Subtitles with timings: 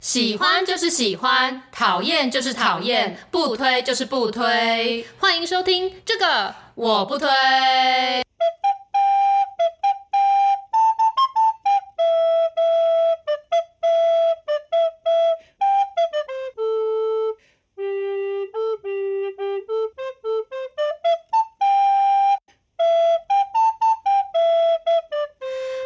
[0.00, 5.06] 喜欢就是喜欢，讨厌就是讨厌，不推就是不推。
[5.18, 7.28] 欢迎收听这个我不推。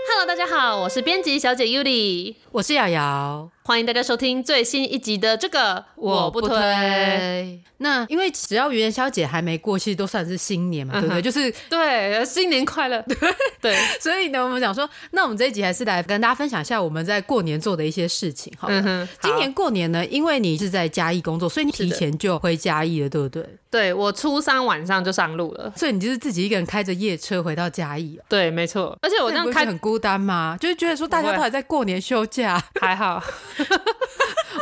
[0.07, 7.59] Hello，大家好我是编辑小姐 Yuli，我是瑶瑶，欢迎大家收听最新一集的这个我不推。
[7.79, 11.23] 那因为只要元宵节还没过，其实都算是新年嘛，嗯、对不对？
[11.23, 13.03] 就是对，新年快乐。
[13.09, 13.17] 对
[13.63, 18.53] 对，所以呢，我们想说，那我们这一集还是来跟大家分享一下我们在过年做的一些事情。
[18.59, 23.47] 好，嗯、好今年过年呢，因为你是在嘉义工作，所以你提前就回嘉义了，对不对？
[23.71, 28.19] 对，我初三晚上就上路了，所以你就是自己一个人开着夜车回到嘉义。
[28.29, 28.97] 对，没错。
[29.01, 30.57] 而且我这样开很孤单吗？
[30.61, 33.23] 就是觉得说大家都还在过年休假，还好。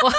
[0.02, 0.12] 我。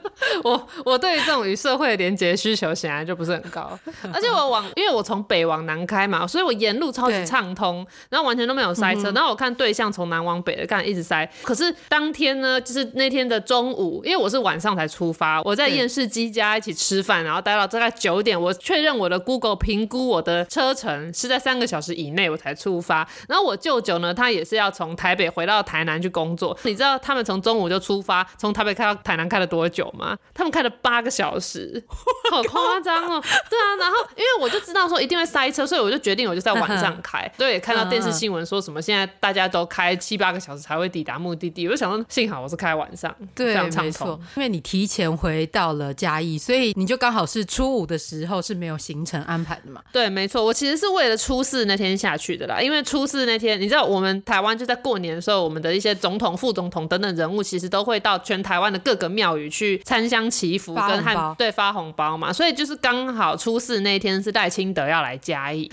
[0.44, 3.78] 我 我对于这种与社会连接需求显然就不是很高，
[4.12, 9.10] 而且我往，因为我从北往南开嘛，所以我沿路超级畅通，然后完全都没有塞车。
[9.12, 11.28] 然后我看对象从南往北的，看一直塞。
[11.42, 23.06] 可是当天呢，就是那天的中午，因为我是晚上才出发，我在验视机家一起吃饭，然后待到大概九点，我确认我的 Google 评估我的车程是在三个小时以内，我才出发。
[23.28, 26.56] 然后我舅舅呢，他也是要从台北回到台南去工作。
[26.62, 30.13] 你知道他们从中午就出发，从台北开到台南开了多久吗？
[30.32, 31.82] 他们开了八个小时，
[32.30, 33.22] 好夸张哦！
[33.50, 37.30] 对啊，然后因为我就知道说一定会塞车，所以我就决定我就在晚上开。
[37.38, 49.82] 对，看到电视新闻说什么现在大家都开七八个小时才会抵达目的地，我就想说幸好我是开晚上，对，没错，因为你提前回到了嘉义，所以你就刚好是初五的时候是没有行程安排的嘛？
[49.92, 65.68] 对，没错，我其实是为了初四那天下去的啦，因为初四那天你知道我们台湾就在过年的时候，我们的一些总统、副总统等等人物其实都会到全台湾的各个庙宇去参香祈福跟汉对发红包嘛，所以就是刚好初四那天是赖清德要来嘉义，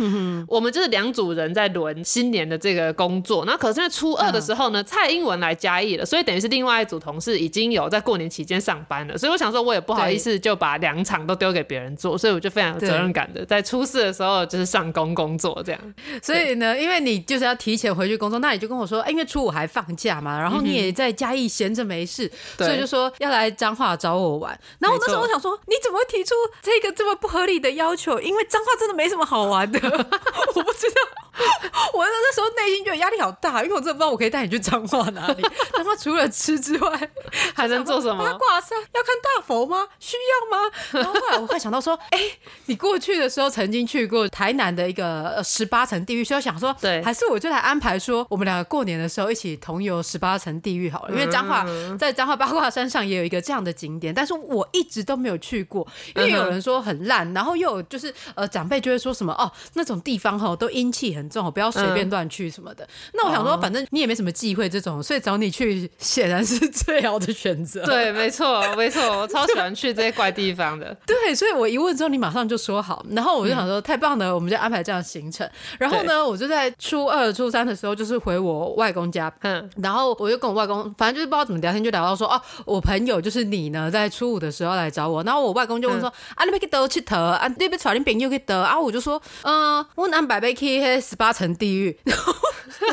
[0.48, 3.46] 我们就是两组人在轮新年的这个工作。
[3.46, 9.18] 那可是因为初二的时候呢，嗯、蔡英文来嘉义了，所以等于是另外一组同事已经有在过年期间上班了。
[9.18, 15.82] 所以我想说，我也不好意思就把两场都丢给别人做，所以我就非常有责任感的在初四的时候就是上工工作这样。
[16.22, 24.60] 所以呢，因为你就是要提前回去工作，那你就跟我说，哎，因为初五还放假嘛，然后你也在嘉义闲着没事，嗯、所以就说要来彰化找我玩。
[24.80, 28.20] 然后我那时候我想说，你怎么会提出这个这么不合理的要求？
[28.20, 31.02] 因为彰化真的没什么好玩的， 我不知道。
[31.94, 35.42] 我那时候内心觉得压力好大，因为我真的不知道我可以带你去彰化哪里。
[35.74, 37.10] 彰化除了吃之外，
[37.56, 38.24] 还能做什么？
[38.24, 39.88] 八卦山要看大佛吗？
[39.98, 40.72] 需要吗？
[40.92, 51.12] 然后后来我会想到说，哎、欸，你过去的时候曾经去过台南的一个十八层地狱，所以我想说，对，还是我就来安排说，我们两个过年的时候一起同游十八层地狱好了。
[51.12, 51.66] 因为彰化
[51.98, 62.84] 在彰化八卦山上也有一个这样的景点，但是我一直都没有去过，因为有人说很烂，然后又有就是呃长辈就会说什么哦，那种地方哈都阴气很重，不要随便乱去什么的。
[62.84, 67.86] 嗯、那我想说，反正你也没什么忌讳这种，所以找你去显然是最好的选择。
[67.86, 70.98] 对，没错，没错，我超喜欢去这些怪地方的。
[71.06, 75.48] 对，所以我一问之后，你马上就说好，然后我就想说、嗯、太棒了，我们就安排这样行程。
[75.78, 92.00] 然后呢，我就在初二、初三的时候，就是回我外公家，嗯，然后我就跟我外公，反正就是不知道怎么聊天，就聊到说哦，我朋友就是你呢，在初五的时候来找我，然后我外公就问说、嗯、啊，你要去倒佚佗啊，你要带你朋友去倒啊，我就说嗯，我安排要去那十八层地狱。
[92.06, 92.34] 然后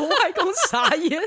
[0.01, 1.19] 我外公傻眼，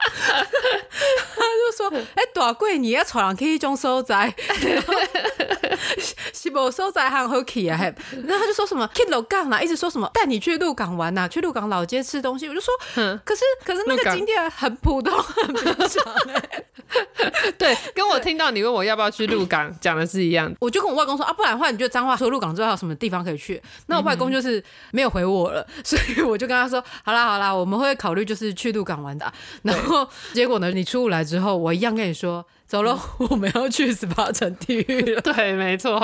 [0.00, 4.32] 他就说：“哎、欸，大贵你要带人去一种所在，
[6.32, 7.78] 是无所在很好去啊。”
[8.26, 12.48] 然后他就说什么去鹿港啦，一直说什么带你去鹿港玩呐，去鹿港老街吃东西。
[12.48, 16.04] 我就说：“嗯，可是可是那个景点很普通，很平常。”
[17.56, 20.52] 对，跟我听到你问我要不要去鹿港 讲的是一样。
[20.60, 26.82] 我就跟我外公说：“啊，不然的话，你就脏话说鹿港之后有什么地方可以去？”那我外公就是没有回我了，所以我就跟他说。
[27.04, 29.32] 好啦好啦，我们会考虑就是去鹿港玩的。
[29.62, 29.89] 然后
[30.32, 32.44] 结果呢，你出来之后，我一样跟你说。
[32.70, 35.20] 走了，我们要去十八层地狱了。
[35.34, 35.96] 对，没错。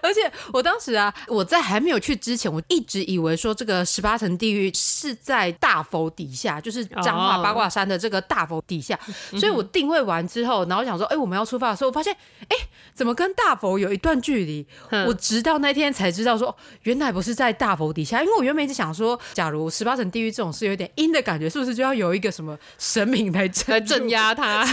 [0.00, 8.96] 而且我当时啊，我在还没有去之前，我一直以为说这个十八层地狱是在大佛底下，就是彰化八卦山的这个大佛底下。
[9.32, 9.40] Oh.
[9.40, 12.16] 所以我定位完之后，然后想说，哎，我们要出发的时候，我发现，
[12.48, 12.56] 哎，
[12.94, 14.64] 怎么跟大佛有一段距离？
[15.08, 24.64] 我直到那天才知道说，原来不是在大佛底下，因为我原本一直想说，假如十八层地狱这种是有点阴的感觉，是不是就要有一个什么神明来来镇压它？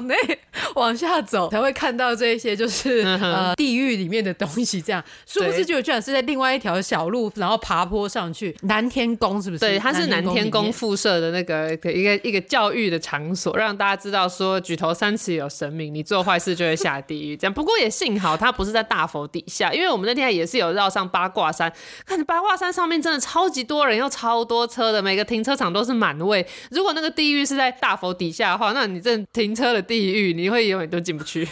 [0.00, 0.38] 然后是
[0.76, 4.80] 往下走 才会看到这一些，就是呃地狱里面的东西。
[4.80, 8.56] 这样，殊不知就居然是在另外一条小路，然后爬坡上去。
[8.62, 9.60] 南天宫是不是？
[9.60, 17.36] 对，它是南天宫附设的那个一个一个教育的场所，让大家知道说举头三尺有神明，你做坏事就会下地狱。
[17.36, 21.72] 这样，不过也幸好它不是在大佛底下，因为我们那天也是有绕上八卦山，
[22.04, 26.46] 看八卦山上面真的超级多人，又超多车的，每个停车场都是满位。
[26.70, 31.46] 如果那个地狱是在大佛底下的话，那你这停车的地狱，你会永远都进不去。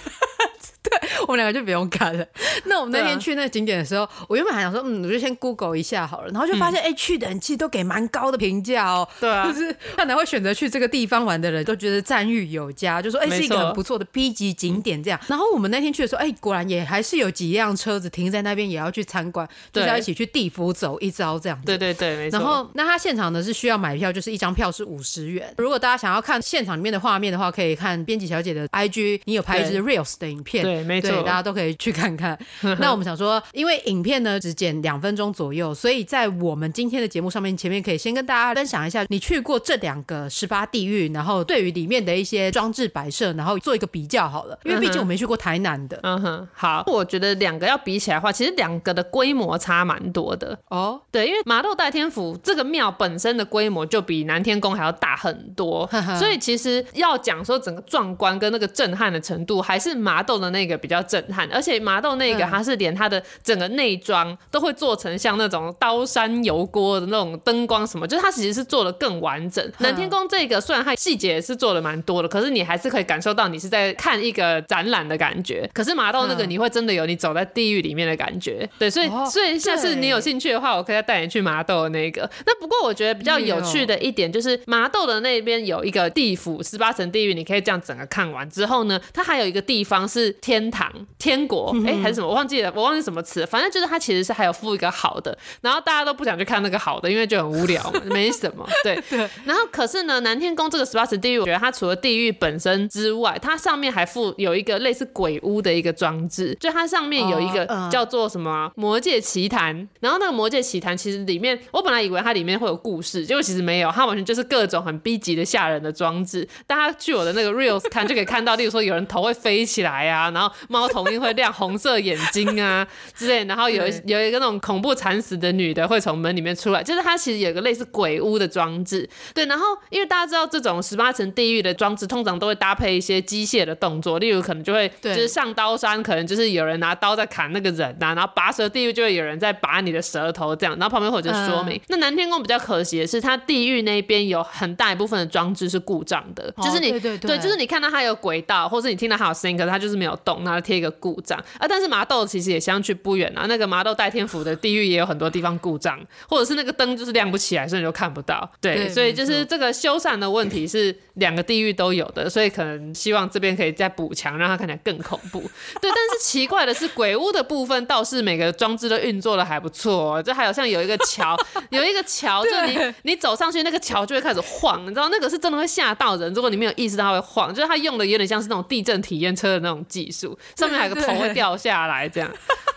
[1.26, 2.26] 我们两个就不用看了。
[2.64, 9.06] 那我们那天去那个景点的时候，啊、我原本还想说，嗯，我就先 Google 一下好了，然后就发现，哎、嗯，去的人其实都给蛮高的评价哦。
[9.20, 15.18] 对啊，就是看来会选择去这个地方玩的人都觉得赞誉有加，就说，哎，是一个很不错的 B 级景点这样。
[15.26, 21.66] 然后我们那天去的时候，哎，果然也还是有几辆车子停在那边，也要去参观，就是要一起去地府走一遭这样子。
[21.66, 22.38] 对对对，没错。
[22.38, 25.52] 然后那他现场呢是需要买票，就是一张票是五十元。
[25.58, 30.73] 如果大家想要看现场里面的画面的话，可以看编辑小姐的 IG，你有拍一支 Reels 的影片。
[30.74, 31.22] 对，没错。
[31.22, 32.38] 大家都可以去看看。
[32.78, 44.58] 那我们想说，因为影片呢只剪两分钟左右，所以在我们今天的节目上面，前面可以先跟大家分享一下，你去过这两个十八地狱，然后对于里面的一些装置摆设，然后做一个比较好了。
[44.64, 45.98] 因为毕竟我没去过台南的。
[46.02, 51.00] 嗯哼，好，我觉得两个要比起来的话，其实两个的规模差蛮多的哦。
[51.10, 55.88] 对，因为麻豆代天府这个庙本身的规模就比南天宫还要大很多，
[56.18, 61.48] 所以其实要讲说整个壮观跟那个震撼的程度，还是麻豆的那个比较震撼。
[61.52, 69.64] 而且麻豆那个，它是连它的整个内装都会做成像那种刀山油锅的那种灯光什么，就是它其实是做的更完整。
[69.78, 75.68] 南天宫这个虽然它细节是做的蛮多的，可是你还是可以感受到你是在看一个展览的感觉。
[75.72, 78.68] 可是麻豆那个你会真的有你走在地狱里面的感觉。
[78.78, 82.28] 对，所以所以下次你有兴趣的话，我可以再带你去麻豆的那个。
[82.46, 91.44] 那不过我觉得比较有趣的一点就是麻豆的那边有一个地府十八层地狱，你可以这样整个看完之后呢，它还有一个地方是天堂天。
[91.46, 98.66] 国哎、欸、还是什么我忘记了，我忘记什么词，反正就是它其实是还有附一个好的，然后大家都不想去看那个好的，因为就很无聊， 没什么。
[98.82, 99.28] 对对。
[99.44, 116.48] 然后可是呢，南天宫这个十八层地狱，我觉得它除了地狱本身之外，它上面还附有一个类似鬼屋的一个装置，就它上面有一个叫做什么魔界奇谭，然后那个魔界奇谭其实里面，我本来以为它里面会有故事，结果其实没有，它完全就是各种很逼急的吓人的装置。
[116.66, 121.34] 大家去我的那个 reels 看就可以看到，例如说有人头会飞起来啊，然后猫头鹰会。
[121.34, 129.44] 亮红色眼睛啊之类，然后有有一个那种恐怖惨死的女的会从门里面出来，就是它其实有个类似鬼屋的装置，对。
[129.46, 141.80] 然后因为大家知道这种十八层地狱的装置通常都会搭配一些机械的动作，例如可能就会就是上刀山，可能就是有人拿刀在砍那个人呐、啊，然后拔舌地狱就会有人在拔你的舌头这样，然后旁边会有就说明。
[141.88, 151.38] 那南天宫比较可惜的是，它地狱那边有很大一部分的装置是故障的，就是你对对对，就是你看到它有轨道，或是你听到它有声音，可是它就是没有动，然后贴一个故障。
[151.58, 153.46] 啊，但是麻豆其实也相去不远啊。
[153.46, 158.48] 那个麻豆代天府的地狱也有很多地方故障，或者是那个灯就是亮不起来，所以你就看不到。
[158.60, 165.40] 对，对所以就是这个修缮的问题是两个地狱都有的，所以可能希望这边可以再补强，让它看起来更恐怖。
[165.80, 170.22] 对，但是奇怪的是，鬼屋的部分倒是每个装置都运作的还不错哦。
[170.22, 171.36] 就还有像有一个桥，
[171.70, 176.32] 有一个桥，就你你走上去，那个桥就会开始晃，你知道那个是真的会吓到人。
[176.32, 181.56] 如果你没有意识到它会晃，就是它用的有点像是那种地震体验车的那种技术，上面还有个头会掉。
[181.64, 182.30] 下来这样，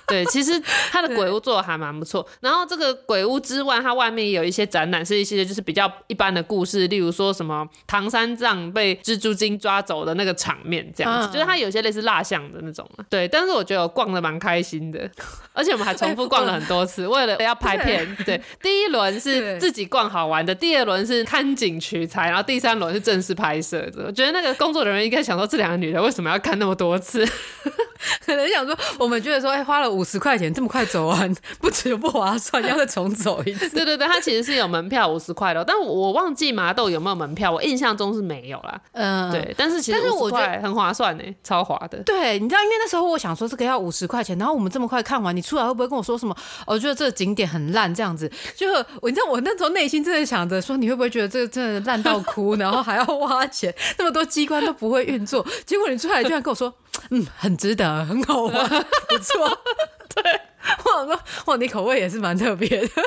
[0.08, 0.60] 对，其实
[0.92, 2.26] 它的鬼屋做的还蛮不错。
[2.40, 12.90] 然后这个鬼屋之外，它外面也有一些展览，是一些就是比较一般的故事，例如说什么唐三藏被蜘蛛精抓走的那个场面，这样子，就是它有些类似蜡像的那种。
[13.10, 15.10] 对，但是我觉得我逛的蛮开心的，
[15.52, 18.16] 而且我们还重复逛了很多次，为了要拍片。
[18.26, 24.06] 对，第一轮是自己逛好玩的，第二轮是看景取材，然后第三轮是正式拍摄的。
[24.06, 27.28] 我觉得那个工作人员应该想说，这两个女的为什么要看那么多次？
[28.26, 33.70] 可能想说，我们觉得说，哎、欸，花了五十块钱这么快走完， 不只有不划算，要再重走一次。
[33.70, 38.80] 对对对，它其实是有门票五十块的，但我忘记麻豆有没有门票，我印象中是没有啦。
[38.92, 41.98] 嗯，对，但是其实五十块很划算呢，超划的。
[42.04, 46.36] 对，你知道，因为那时候我想说这个要五十块钱，然后我们这么快看完，你出来会不会跟我说什么？
[46.68, 48.32] 我觉得这个景点很烂，这样子。
[48.56, 48.68] 就
[49.02, 56.74] 我你知道，我那时候内心真的想着说，你会不会觉得这个真的烂到哭， 然后还要花钱，那么多机关都不会运作，结果你出来居然跟我说。
[57.10, 58.54] 嗯，很值得，很好玩，
[59.08, 59.48] 不错。
[60.16, 60.42] 对，
[60.84, 62.88] 我想说，哇，你口味也是蛮特别的。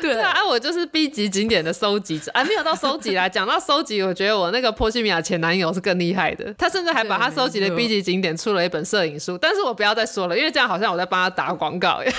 [0.00, 3.28] 对啊，我就是 B 级景点的收集者，啊，没有到收集啦。
[3.30, 9.38] 讲到收集，我觉得我那个波西米亚前男友是更厉害的，他甚至还把他收集的 B 级景点出了一本摄影书。
[9.38, 12.14] 但是我不要再说了，因为这样好像我在帮他打广告一样。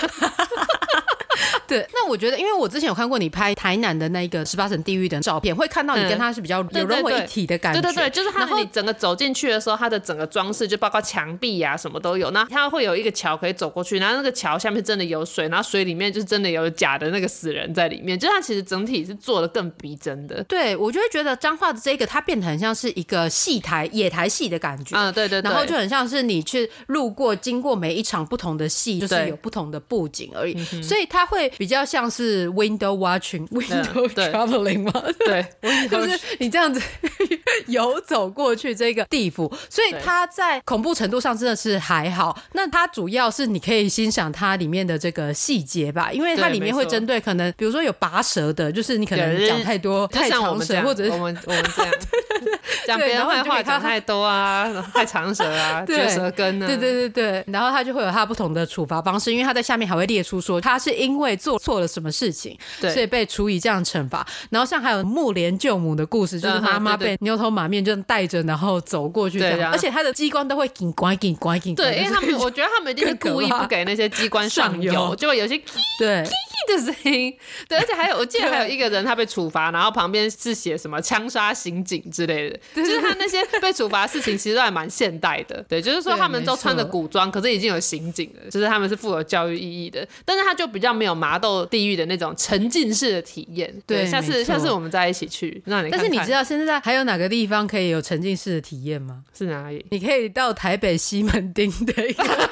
[1.67, 7.82] 对，那我觉得，因为我之前有看过你拍台南的那个十八层地狱的照片，会看到你跟他是比较有融为一体的感觉。
[7.82, 12.32] 对对对，就是他你整个走进去的时候，它的整个装饰就包括墙壁呀、啊、什么都有。
[12.32, 20.43] 那它会有一个桥可以走过去，然后那个桥下面真的有水，然后水里面就是真的有假的那个死人在里面，就是它其实整体是做的更逼真的。
[20.43, 24.96] 对，我就会觉得彰化的这个它变得很像是一个戏台野台戏的感觉。
[24.96, 25.50] 嗯，对对对。
[25.50, 32.43] 然后就很像是你去路过经过每一场不同的戏，就是有不同的布景而已，所以它会比较像是。
[32.53, 35.03] window watching, window traveling 吗？
[35.25, 35.45] 对，
[35.89, 36.81] 就是你这样子
[37.67, 42.38] 游走过去这个地府，所以它在恐怖程度上真的是还好。
[42.53, 51.93] 那它主要是你可以欣赏它里面的这个细节吧，因为它里面会针对可能，比如说有拔舌的，就是你可能讲太多太长舌，或者是我们我们这样
[52.86, 62.58] 讲别人坏话讲太多啊，太长舌啊，嚼舌根啊，对对对对，然后他就会有他不同的处罚方式，因为他在下面还会列出说他是因为做错了什么事情。
[62.80, 64.26] 对，所以被处以这样惩罚。
[64.50, 69.72] 然后像还有木莲救母的故事，就是妈妈被牛头马面就带着，然后走过去这样。
[69.72, 71.76] 而且他的机关都会紧关紧关紧。
[71.76, 75.62] 对，因为他们我觉得他们一定是 故意不给那些机关上油，就会有些
[76.00, 76.24] 对。
[76.67, 77.36] 的声音，
[77.67, 96.00] 对，而且还有，我记得还有一个人他被处罚，然后旁边是写什么枪杀刑警之类的，就是他那些被处罚的事情其实都还蛮现代的，对，就是说他们都穿着古装，可是已经有刑警了，就是他们是富有教育意义的，但是他就比较没有麻豆地狱的那种沉浸式的体验，对，下次下次我们再一起去，让你看看。
[96.00, 99.24] 但是你知道现在还有哪个地方可以有沉浸式的体验吗？
[99.38, 99.86] 是哪里？
[99.89, 102.50] 你可以到台北西门町的一个。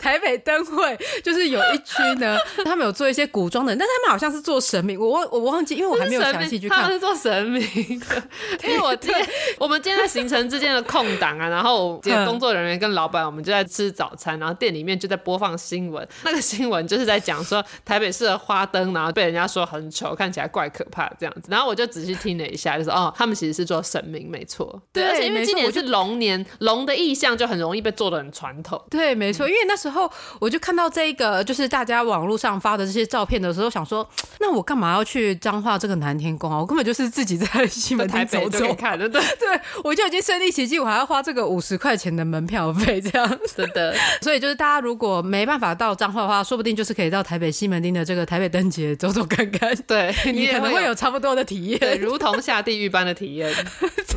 [0.00, 6.82] 台北灯会就是有一区呢，他们有做一些古装的，但他们好像是做神明，我忘我忘记，因为我还没有详细去看。
[6.82, 7.62] 他们是做神明
[8.00, 8.22] 的，
[8.68, 30.10] 因为我今天我们今天在行程之间的空档啊，然后工作人员跟老板我们就在吃早餐，然后店里面就在播放新闻，那个新闻就是在讲说台北市的花灯，然后被人家说很丑，看起来怪可怕这样子，然后我就仔细听了一下，就说哦，他们其实是做神明，没错，对，而且因为今年是龙年，龙的意象就很容易被做的很传统，对，没错，因为那时候。
[30.38, 34.06] 我就看到这个，就是大家网络上发的这些照片的时候，想说，
[34.38, 36.58] 那我干嘛要去彰化这个南天宫啊？
[36.58, 43.94] 我根本就是自己在西门町走走看的，对 对，我就已经身临其境，我还要花这个五十块钱的门票费，这样子的。
[44.20, 53.52] 所以就是大家如果没办法到彰化的话，说不定就是可以到台北西门町的这个台北灯节走走看看， 对，你可能会有差不多的体验，如同下地狱般的体验。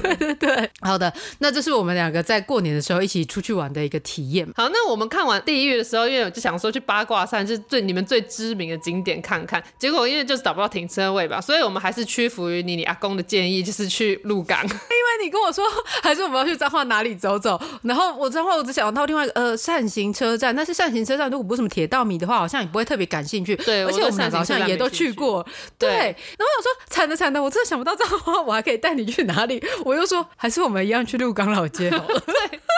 [0.02, 4.48] 对对对，好的，那这是我们两个在过年的时候一起出去玩的一个体验。
[4.56, 9.62] 好，那我们看完地狱的时候，因为我就想说去八卦山，就是最你们最知名的景点看看。
[9.78, 14.62] 结果因为就是找不到停车位吧，所以我们还是屈服于你你阿公的建议，就是去鹿港。
[14.64, 15.66] 因为你跟我说，
[16.04, 17.60] 还是我们要去彰化哪里走走。
[17.82, 23.56] 然后我彰化我只想到另外一个呃善行车站，但是善行车站如果不是什么铁道迷的话，好像也不会特别感兴趣。
[23.56, 25.46] 对，而且我们两个好像也都去过。
[25.78, 29.64] 对，然后我说惨的惨的，我真的想不到彰化，我还可以带你去哪里？
[29.84, 32.20] 我又说还是我们一样去鹿港老街好了。
[32.26, 32.60] 对。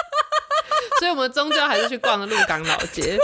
[1.00, 3.18] 所以我们终究还是去逛了鹿港老街，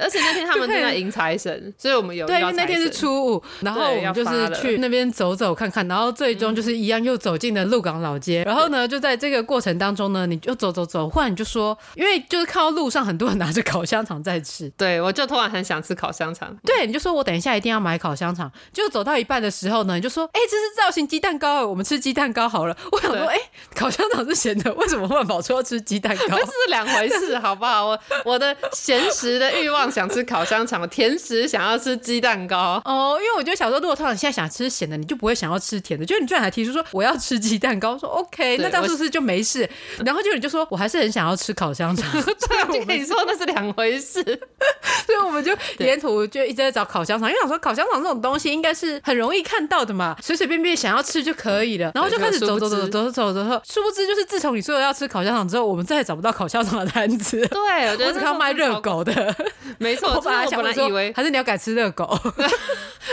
[0.00, 22.76] 而且那天他们正在迎财神，所以我们有对，因为那天是初五，然后我们就是去那边走走看看，然后最终就是一样又走进了鹿港老街，然后呢，就在这个过程当中呢，你就走走走，忽然你就说，因为就是看到路上很多人拿着烤香肠在吃，对，我就突然很想吃烤香肠，对，你就说我等一下一定要买烤香肠，就走到一半的时候呢，你就说，哎，这是造型鸡蛋糕，我们吃鸡蛋糕好了。
[22.92, 23.36] 我想说，哎，
[23.74, 26.38] 烤香肠是咸的，为什么忽然跑出要吃鸡蛋糕？
[26.38, 27.38] 这是两回事。
[27.40, 27.86] 好不好？
[27.86, 32.80] 我我的闲时的欲望想吃烤香肠，甜食想要吃鸡蛋糕。
[32.84, 36.04] 哦，因为我觉得小时候，如果通常你现在想吃咸的，你就不会想要吃甜的。
[36.04, 39.68] 就你居然还提出说我要吃鸡蛋糕，说 OK，那这样是不是就没事？
[40.04, 42.10] 然后就你就说我还是很想要吃烤香肠。
[42.22, 44.22] 对，我跟你说那是两回事。
[45.06, 51.90] 所以我们就沿途就一直在找烤香肠，因为想说烤香肠这种东西应该是很容易看到的嘛，随随便便想要吃就可以了。
[51.94, 57.40] 然后就开始走走走走走走走，殊不知就是自从你说要吃烤香肠之后，我们再也找不到烤香肠的摊子。
[57.48, 59.34] 对，我觉得 我只看到卖热狗的。
[59.78, 62.06] 没错，我本来想说，以为还是你要改吃热狗。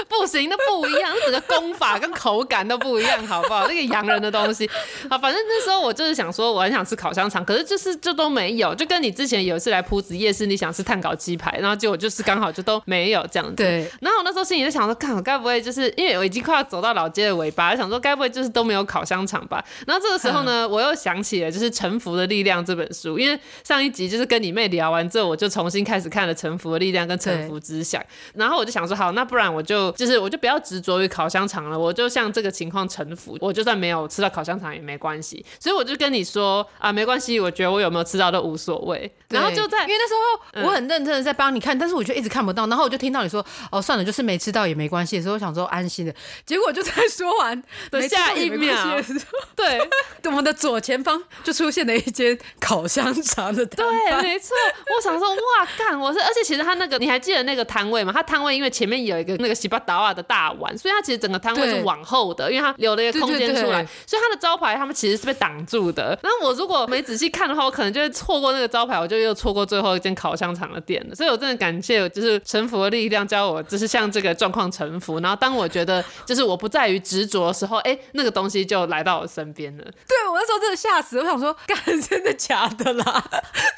[0.09, 3.67] 不行，那不一样，整个功法跟口感都不一样，好不好？
[3.67, 4.69] 那个洋人的东西，
[5.09, 13.55] 啊，反正那时候我就是想说，我很想吃烤香肠，可是就是就都没有，就跟你之前有一次来铺子夜市，你想吃炭烤鸡排，然后结果就是刚好就都没有这样子。
[13.55, 13.89] 对。
[14.01, 19.63] 然后我那时候心里就想说，看我该不会就是因为我已经快要走到老街的尾巴，想说该不会就是都没有烤香肠吧？
[19.85, 28.01] 然后这个时候呢，我又想起了就是《臣服的力量》这本书，因为上一集就是跟你妹聊完之后，我就重新开始看了《臣服的力量》跟《臣服之想》，
[28.33, 35.45] 然后我就想说，好，那不然我就就是我就不要执着于烤香肠了，我就像这个情况臣服，我就算没有吃到烤香肠也没关系。
[35.59, 39.11] 所以我就跟你说啊，没关系，我觉得我有没有吃到都无所谓。
[39.29, 45.19] 然后就在因为那时候我很认真的在帮你看，嗯、但是我就一直看不到，然后我就听到你说哦，算了，就是没吃到也没关系。
[45.21, 46.13] 所以我想说安心的，
[46.45, 47.61] 结果就在说完
[47.91, 48.97] 的下一秒，
[49.55, 49.79] 对，
[50.25, 54.55] 我们的左前方就出现了一间烤香肠的摊对，没错。
[54.95, 58.11] 我想说哇，干，我是，而且其实他那个你还记得那个摊位吗？
[58.13, 66.17] 他摊位因为前面有一个那个西巴达瓦的大碗，所以他其实整个摊位是往后的，因为他留了一个空间出来，所以他的招牌他们其实是被挡住的。
[66.21, 71.15] 然后我如果没仔细看的话，我可能就会错过那个招牌，我就又错过最后一间烤香肠的店了。
[71.15, 75.19] 所以我真的感谢，就是臣服的力量教我，就是向这个状况臣服。
[75.19, 79.83] 然后当我觉得就是我不在于执着的时候，哎、欸，那个东西就来到我身边了。
[79.83, 83.23] 对，我那时候真的吓死，我想说，干，真的假的啦？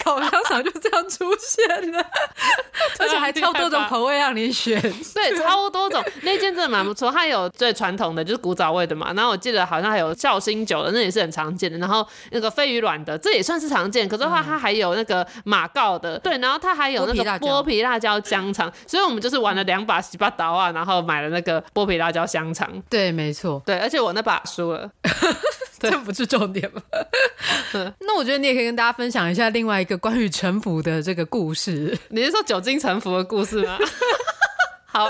[0.04, 2.06] 烤香肠就这样出现了，
[3.00, 4.80] 而且还超多种口味让你选。
[5.14, 6.04] 对，超多种。
[6.24, 9.14] 那间真的蛮不错，它有最传统的，就是古早味的嘛。
[9.14, 11.78] 然后我记得好像还有绍兴酒的，那也是很常见的。
[11.78, 14.08] 然后那个飞鱼卵的，这也算是常见。
[14.08, 18.72] 可是的话，它还有那个马告的，对，然后它还有那个剥皮辣椒香肠。
[18.88, 22.70] 所以我们就是玩了两把洗八刀啊，然后买了那个剥皮辣椒香肠。
[22.90, 24.90] 对，没错，对，而且我那把输了，
[25.80, 26.82] 这不是重点吗？
[28.00, 31.98] 那我觉得你也可以跟大家分享一下另外一个关于臣服的这个故事。
[32.10, 33.78] 你是说酒精臣服的故事吗？
[34.86, 35.08] 好。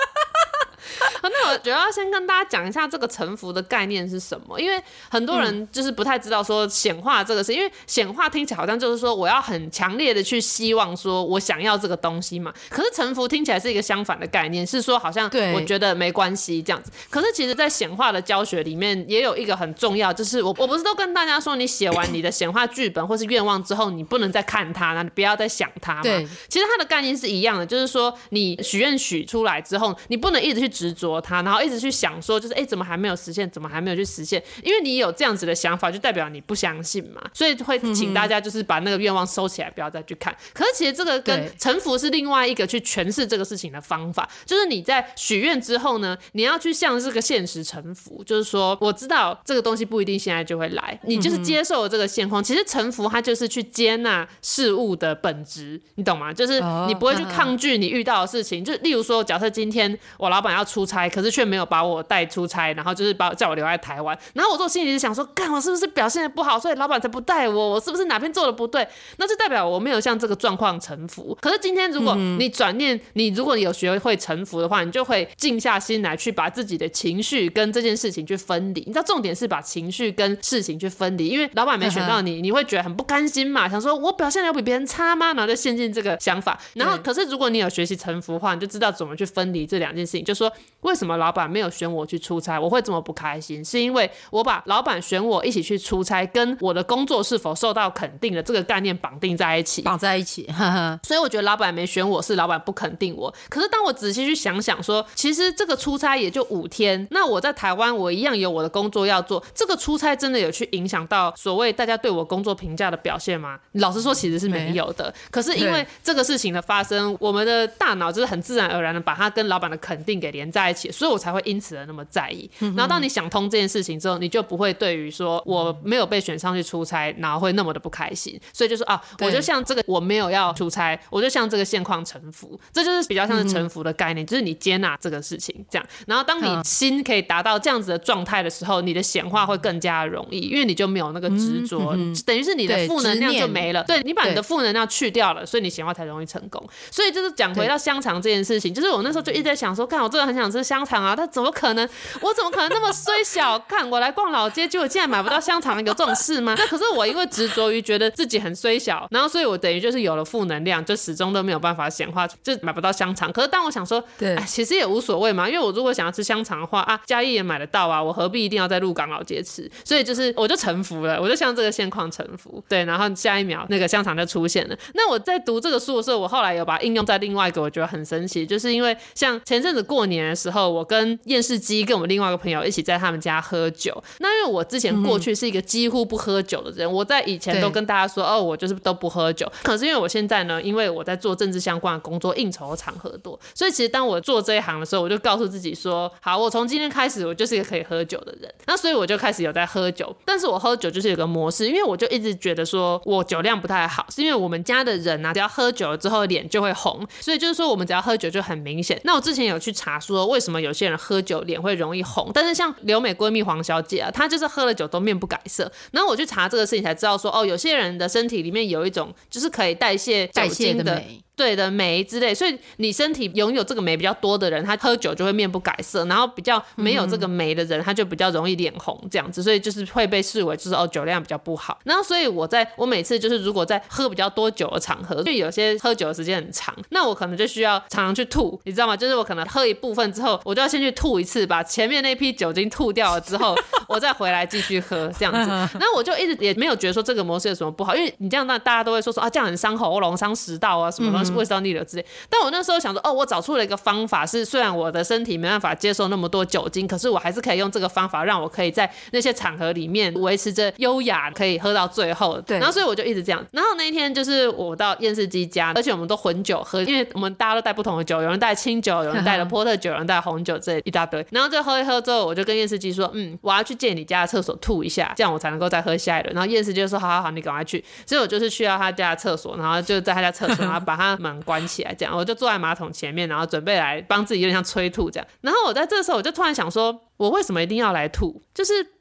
[1.24, 16.92] 那我觉得要先跟大家讲一下这个臣服的概念是什么，因为很多人就是不太知道说显化这个事，因为显化听起来好像就是说我要很强烈的去希望说我想要这个东西嘛，可是臣服听起来是一个相反的概念，是说好像我觉得没关系这样子。
[17.10, 26.02] 可是其实，在显化的教学里面也有一个很重要，就是我我不是都跟大家说，你写完你的显化剧本或是愿望之后，你不能再看它，那你不要再想它嘛。
[26.02, 33.50] 对，其实它的概念是一样的，就是说你许愿许出来之后，你不能一直去执着它，然后一直去想说，就是哎，怎么还没有实现？
[33.50, 34.42] 怎么还没有去实现？
[34.64, 37.22] 因为你有这样子的想法，就代表你不相信嘛。
[37.34, 40.34] 所以会请大家就是把那个愿望收起来，不要再去看。
[40.54, 48.24] 可是其实这个跟臣服是另外一个去诠释这个事情的方法，就是你在许愿之后呢，你要去向这个现实臣服。
[48.26, 52.42] 就是说，我知道这个东西不一定现在就会来，你就是接受了这个现况。
[52.42, 56.32] 其实臣服它就是去接纳事物的本质，你懂吗？
[56.32, 58.64] 就是你不会去抗拒你遇到的事情。
[58.64, 67.70] 就例如说，假设今天我老板要出差，可是却没有把我带出差，然后就是把叫我留在台湾，然后我做心里就想说，干我是不是表现的不好，所以老板才不带我？
[67.72, 68.88] 我是不是哪边做的不对？
[69.18, 71.36] 那就代表我没有向这个状况臣服。
[71.42, 78.82] 可是今天如果你转念，你如果你有学会臣服的话，你就会静下心来去把自己的情绪跟这件事情去分离。
[78.82, 85.34] 你知道重点是把情绪跟事情去分离，因为老板没选到你，你会觉得很不甘心嘛，想说我表现的有比别人差吗？
[85.34, 86.60] 然后就陷进这个想法。
[86.74, 90.24] 然后可是如果你有学习臣服的话，你就知道怎么去分离这两件事情。
[90.24, 90.52] 就说
[90.82, 100.46] 为什么老板没有选我去出差，我会这么不开心，是因为我把老板选我一起去出差，跟我的工作是否受到肯定的这个概念绑定在一起，绑在一起。
[100.48, 103.34] 呵呵，所以我觉得老板没选我是老板不肯定我。
[103.50, 109.44] 可是当我仔细去想想说，其实这个出差也就五天，那我在台湾我一样有我的工作要做。
[109.54, 113.60] 这个出差真的有去影响到所谓大家对我工作评价的表现吗？
[113.74, 115.14] 老实说，其实是没有的。
[115.30, 120.92] 可是因为这个事情的发生，我们的大脑就是很自然而然的把它跟老板的肯定给连在一起。
[120.92, 122.50] 所以我才会因此而那么在意。
[122.60, 128.40] 然后当你想通这件事情之后，你就不会对于说我没有被选上去出差，然后会那么的不开心。
[128.54, 135.88] 所以就是啊，我就像这个我没有要出差，我就像这个现况臣服，这就是比较像是臣服的概念，就是你接纳这个事情这样。
[136.08, 143.84] 然后当你心可以达到这样子的状态的时候，你的显化会更加容易，因为你就没有那个执着，等于是你的负能量就没了。
[143.84, 146.64] 对，你把你的负能量去掉了，所以你显化才容易成功。
[146.92, 151.90] 所以就是讲回到香肠这件事情，就是我那时候就一直在想说，看我真的很想吃香肠啊，他怎么可能？
[152.22, 153.58] 我怎么可能那么衰小？
[153.68, 156.54] 看我来逛老街，结果竟然买不到香肠，有这种事吗？
[156.60, 163.32] 那可是我因为执着于觉得自己很衰小，然后所以我等于就是有了负能量，就始终都没有办法显化，就买不到香肠。
[163.34, 169.70] 可是当我想说，对，其实也无所谓嘛，因为我如果想要吃香肠的话啊，嘉义也买得到啊，我何必一定要在鹿港老街吃？
[169.84, 172.64] 所以就是我就臣服了，我就向这个现况臣服。
[172.68, 174.78] 对，然后下一秒那个香肠就出现了。
[174.94, 184.02] 那我在读这个书的时候，我后来有把它应用在另外一个我觉得很神奇，就是因为像前阵子过年的时候，我跟厌世姬跟我们另外一个朋友一起在他们家喝酒。
[184.20, 189.52] 那因为我之前过去是一个几乎不喝酒的人，我在以前都跟大家说哦，我就是都不喝酒。
[189.64, 198.52] 可是因为我现在呢，因为我在做政治相关的工作，应酬场合多，所以其实当我做这一行的时候，我就告诉自己说，好，我从今天开始，我就是一个可以喝酒的人。
[198.66, 205.20] 那所以我就开始有在喝酒，但是我喝酒就是有个模式，因为我就一直觉得说我酒量不太好，是因为我们家的人。
[205.20, 208.98] 啊，只要喝酒了之后脸就会红，所以就是说我们只要喝酒就很明显。
[209.04, 215.72] 那我之前有去查说为什么有些人喝酒脸会容易红，但是像留美闺蜜黄小姐啊，她就是喝了酒都面不改色。
[215.92, 220.84] 然后我去查这个事情才知道说，哦，有些人的身体里面有一种就是可以代谢酒精的。
[220.84, 221.24] 代谢的酶。
[221.40, 231.80] 对的酶之类，所以你身体拥有这个酶比较多的人，他喝酒就会面不改色，然后比较没有这个酶的人，他就比较容易脸红这样子，所以就是会被视为就是哦酒量比较不好。
[231.86, 238.98] 然后所以我在我每次就是如果在喝比较多酒的场合，就有些喝酒的时间很长，那我可能就需要常常去吐，你知道吗？
[238.98, 243.56] 就是我可能喝一部分之后，我就要先去吐一次，把前面那批酒精吐掉了之后，
[243.88, 245.50] 我再回来继续喝这样子。
[245.80, 251.29] 然后我就一直也没有觉得说这个模式有什么不好，因为你这样那大家都会说说啊这样很伤喉咙、伤食道啊什么东西。
[251.36, 262.40] 胃食道逆流之类，但我那时候想说，哦，我找出了一个方法，是虽然我的身体没办法接受那么多酒精，可是我还是可以用这个方法，让我可以在那些场合里面维持着优雅，可以喝到最后。
[262.42, 263.46] 对，然后所以我就一直这样。
[263.52, 271.26] 然后那一天就是我到厌世姬家，而且我们都混酒喝，因为我们大家都带不同的酒，有人带清酒，有人带了 波特酒，有人带红酒，这一大堆。
[271.32, 276.34] 然后就喝一喝之后，我就跟厌世姬说，嗯，我要去借你家的厕所吐一下，这样我才能够再喝下一轮。
[276.34, 277.84] 然后厌世姬就说，好好好，你赶快去。
[278.06, 285.28] 所以我就是去到他家的厕所，然后就在他家厕所，然后把他门关起来，这样我就坐在马桶前面，然后准备来帮自己有点像催吐这样。
[285.42, 288.42] 然后我在这时候，我就突然想说，我为什么一定要来吐？
[288.54, 288.99] 就是。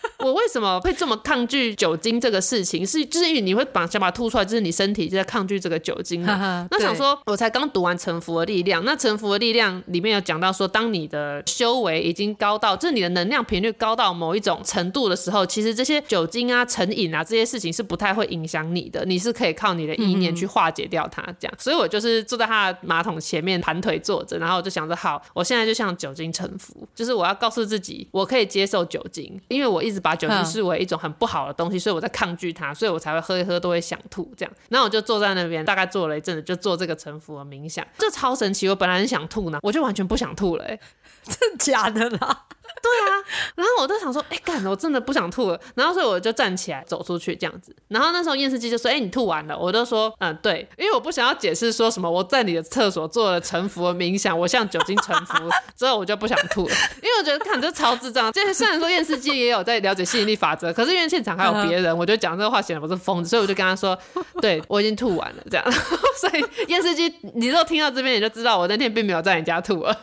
[0.18, 2.86] 我为什么会这么抗拒酒精这个事情？
[2.86, 6.68] 是就是因为你会把想把它吐出来，就是你身体就在抗拒这个酒精嘛。
[6.70, 21.22] 那想说，我才刚读完《臣服的力量》，那《臣服的力量》里面有讲到说，当你的修为已经高到，就是你的能量频率高到某一种程度的时候，其实这些酒精啊、成瘾啊这些事情是不太会影响你的，你是可以靠你的意念去化解掉它。
[21.40, 34.54] 这样，所以我就是坐在他的马桶前面盘腿坐着，然后我就想着，好，我现在就向酒精臣服，就是我要告诉自己，我可以接受酒精，因为我一直把酒精视为一种很不好的东西，所以我在抗拒它，所以我才会喝一喝都会想吐这样。
[34.68, 38.68] 然后我就坐在那边，大概坐了一阵子，就做这个沉浮的冥想，这超神奇。
[38.68, 40.80] 我本来很想吐呢，我就完全不想吐了，欸，
[41.24, 42.46] 真的假的啦？
[42.82, 43.22] 对啊，
[43.54, 45.60] 然后我都想说，哎，干，我真的不想吐了。
[45.76, 47.74] 然后所以我就站起来走出去这样子。
[47.88, 49.56] 然后那时候厌世姬就说，哎，你吐完了？
[49.56, 55.34] 我都说，嗯，对，因为我不想要解释说什么我在你的厕所做了沉浮的冥想，我向酒精沉浮
[55.76, 58.32] 之后我就不想吐了，因为我觉得看这超智障。
[58.32, 63.96] 就虽然说厌世姬也有在了解吸引力法则，可是因为现场还有别人，我就讲这个话显得我是疯子，所以我就跟他说，
[64.40, 65.72] 对，我已经吐完了这样。
[66.20, 69.96] 所以厌世姬，你都听到这边，你就知道我那天并没有在你家吐了。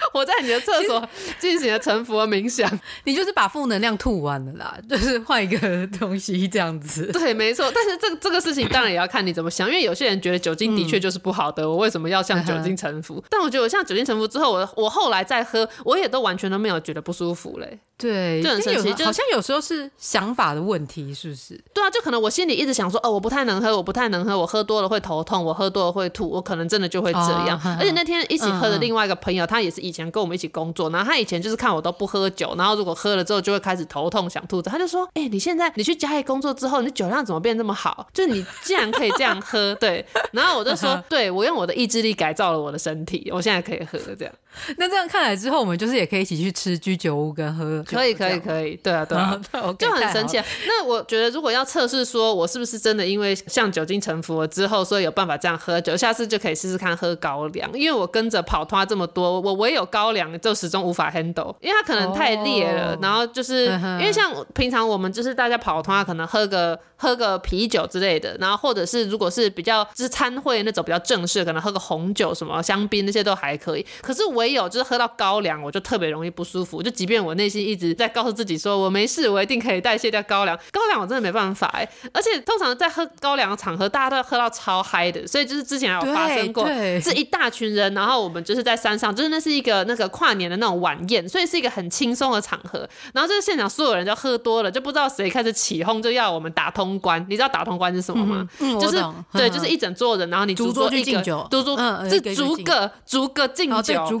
[0.14, 1.08] 我在你的厕所
[1.38, 2.68] 进行了沉浮的冥想，
[3.04, 7.06] 你就是把负能量吐完了啦， 就是换一个东西这样子。
[7.12, 7.70] 对，没错。
[7.74, 13.22] 但是这个这个事情当然也要看你怎么想，因为有些人觉得酒精的确就是不好的，嗯、我为什么要向酒精臣服？
[13.28, 17.78] 但我觉得我向酒精臣服之后，我我后来再喝，我也都完全都没有觉得不舒服嘞。
[18.00, 21.62] 对，就很神奇，就好像有时候是想法的问题，是不是？
[21.74, 27.60] 对啊，就可能我心里一直想说，哦，我不太能喝，我不太能喝，我喝多了会头痛，我喝多了会吐，我可能真的就会这样。
[27.64, 38.08] 哦、而且那天一起喝的另外一个朋友，嗯、他也是以前跟我们一起工作，然后他以前就是看我都不喝酒，然后如果喝了之后就会开始头痛想吐，他就说，哎、欸，你现在你去嘉义工作之后，你酒量怎么变这么好？
[38.14, 40.04] 就你竟然可以这样喝， 对。
[40.32, 44.34] 然后我就说， 对，我用我的意志力改造了我的身体，我现在可以喝这样。
[44.76, 47.82] 那这样看来之后，我们就是也可以一起去吃居酒屋跟喝。
[47.84, 48.76] 可以，可以，可以。
[48.76, 49.40] 对啊，对啊，
[49.78, 50.44] 就很神奇啊。
[50.66, 57.70] 那我觉得，如果要测试说我是不是真的因为像酒精臣服了之后，所以有办法这样喝酒，下次就可以试试看喝高粱。
[57.74, 62.96] 因为我跟着跑团这么多，我唯有高粱就始终无法 handle，因为它可能太烈了。
[63.00, 63.66] 然后就是
[63.98, 73.86] 因为像平常我们就是大家跑团可能喝个喝个啤酒之类的，然后或者是如果是比较就是餐会那种比较正式，可能喝个红酒什么香槟那些都还可以。
[74.02, 76.82] 可是唯有就是喝到高粱，我就特别容易不舒服。
[76.82, 80.58] 就即便我内心一直在告诉自己说我没事，我一定可以代谢掉高粱。
[80.72, 81.86] 高粱我真的没办法哎。
[82.14, 86.66] 而且通常在喝高粱的场合，大家都要喝到超嗨的，所以就是之前还有发生过，
[87.00, 92.88] 是一大群人，然后我们就是在山上，就是那是一个那个跨年的那种晚宴，所以是一个很轻松的场合。
[93.12, 97.24] 然后就是现场所有人就喝多了，就不知道谁开始起哄，就要我们打通关。
[97.28, 98.48] 你知道打通关是什么吗？
[98.58, 101.76] 嗯嗯、就是对，就是一整桌人，然后你逐桌去敬酒，逐桌
[102.08, 104.20] 是逐个逐个敬酒，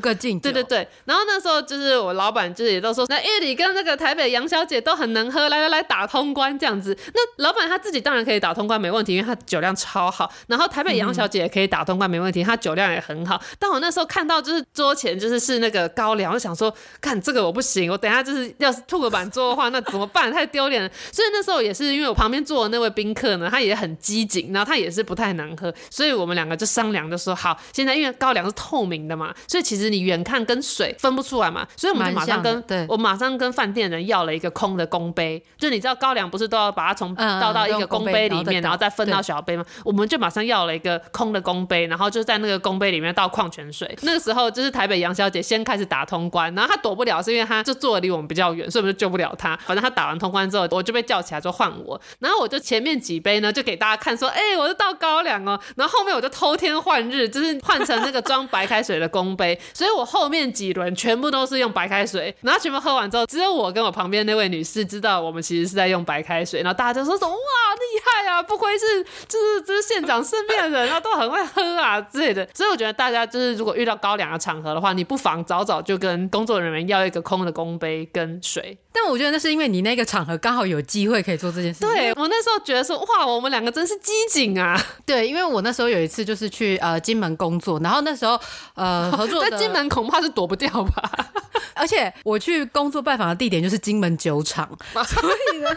[0.52, 0.88] 对对对。
[1.04, 6.96] 然后那时候就是我老板就是也都说，那叶里跟那个台北杨小姐都很能喝，来来来打通关这样子。
[7.14, 10.30] 那老板他自己当然可以打通关没问题，因为他酒量超好。
[10.46, 13.40] 然后台北杨小姐也可以打通关没问题，她酒量也很好。
[13.58, 20.32] 但我那时候看到就是桌前就是是那个高粱，我想说，看这个我不行，我等下就是要是吐个板桌的话，那怎么办？
[20.32, 20.90] 太丢脸了。
[21.12, 39.64] 所以那时候也是因为我旁边坐的那位宾客呢，他也很机警，然后他也是不太能喝，所以我们两个就商量就说好，现在因为高粱是透明的嘛，所以其实你远看跟水分不出来嘛，所以我们就马上跟对我马上跟饭店人要了一个空的公杯，就你知道高粱不是都要把它从倒到一个公杯里面，然后再分到小杯吗？
[39.84, 43.96] 我们就马上要了一个空的公杯，然后就在那个公杯里面倒矿泉水。
[44.02, 49.56] 那个时候就是台北杨小姐先开始打通关，然后她躲不了，是因为她就坐的离我们比较远，所以我们就救不了她。
[49.66, 78.78] 反正她打完通关之后，我就被叫起来说换我，然后我就前面几杯呢就给大家看说，哎、欸，我是倒高粱哦，然后后面我就偷天换日，就是换成那个装白开水的公杯，所以我后面几轮全部都是用白开水，然后全部喝完之后，只有我跟我旁边那位女士知道我们其实是在用白开水，然后大家就说什么哇厉害啊，不愧是就是就是县长身边的人，啊都很会喝啊之类的，所以我觉得大家就是如果遇到高粱的场合的话，你不妨早早就跟工作人员要一个空的公杯跟水。
[78.92, 81.88] 但我觉得那是因为你那个场合刚好有机会可以做这件事情。
[81.88, 84.80] 对，我那时候觉得说哇，我们两个真是机警啊。
[85.06, 88.38] 对，因为我那时候有一次就是去呃金门工作，然后那时候
[88.74, 91.10] 呃 合作在金门恐怕是躲不掉吧。
[91.74, 95.70] 而且我去工作拜访的地点就是金门酒厂，所以呢。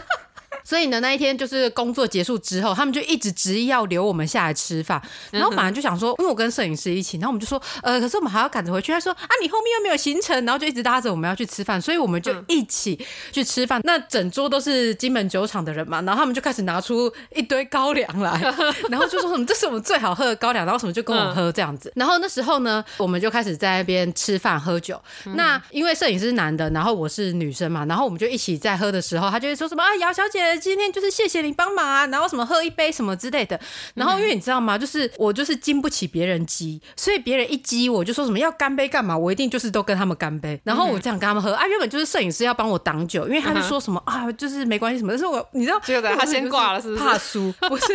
[0.64, 5.00] 所以呢，那一天就是工作结束之后，他们就一直执意要留我们下来吃饭。
[5.30, 8.90] 然后本来就想说，因为我跟摄影师一起，然后我们就说，呃，可是我们还要赶着回去。
[8.90, 12.98] 他说，啊，你后面又没有行程，然后就一直拉着我们要去吃饭，所以我们就一起
[13.30, 13.80] 去吃饭。
[13.84, 18.40] 那整桌都是金门酒厂的人嘛，然后他们就开始拿出一堆高粱来，
[18.88, 21.92] 然后就说什么这是我们最好喝的高粱，然后什么就跟我喝这样子。
[21.94, 24.98] 然后那时候呢，我们就开始在那边吃饭喝酒。
[25.34, 30.53] 那因为摄影师是男的，然后我是女生嘛，然后我们就一起在喝的时候，他就会说什么啊，姚小姐。
[30.58, 33.58] 今天就是谢谢你帮忙啊，然后什么喝一杯什么之类的，
[33.94, 34.76] 然后因为你知道吗？
[34.78, 39.16] 就是我就是经不起别人激，所以别人一激我就说什么要干杯干嘛？
[39.16, 41.66] 我一定就是都跟他们干杯，然后我这样跟他们喝啊。
[41.66, 47.02] 原本就是摄影师要帮我挡酒，因为他就说什么啊，就是没关系什么，但是我你知道，结果他先挂了是不是？
[47.02, 47.86] 怕输不是？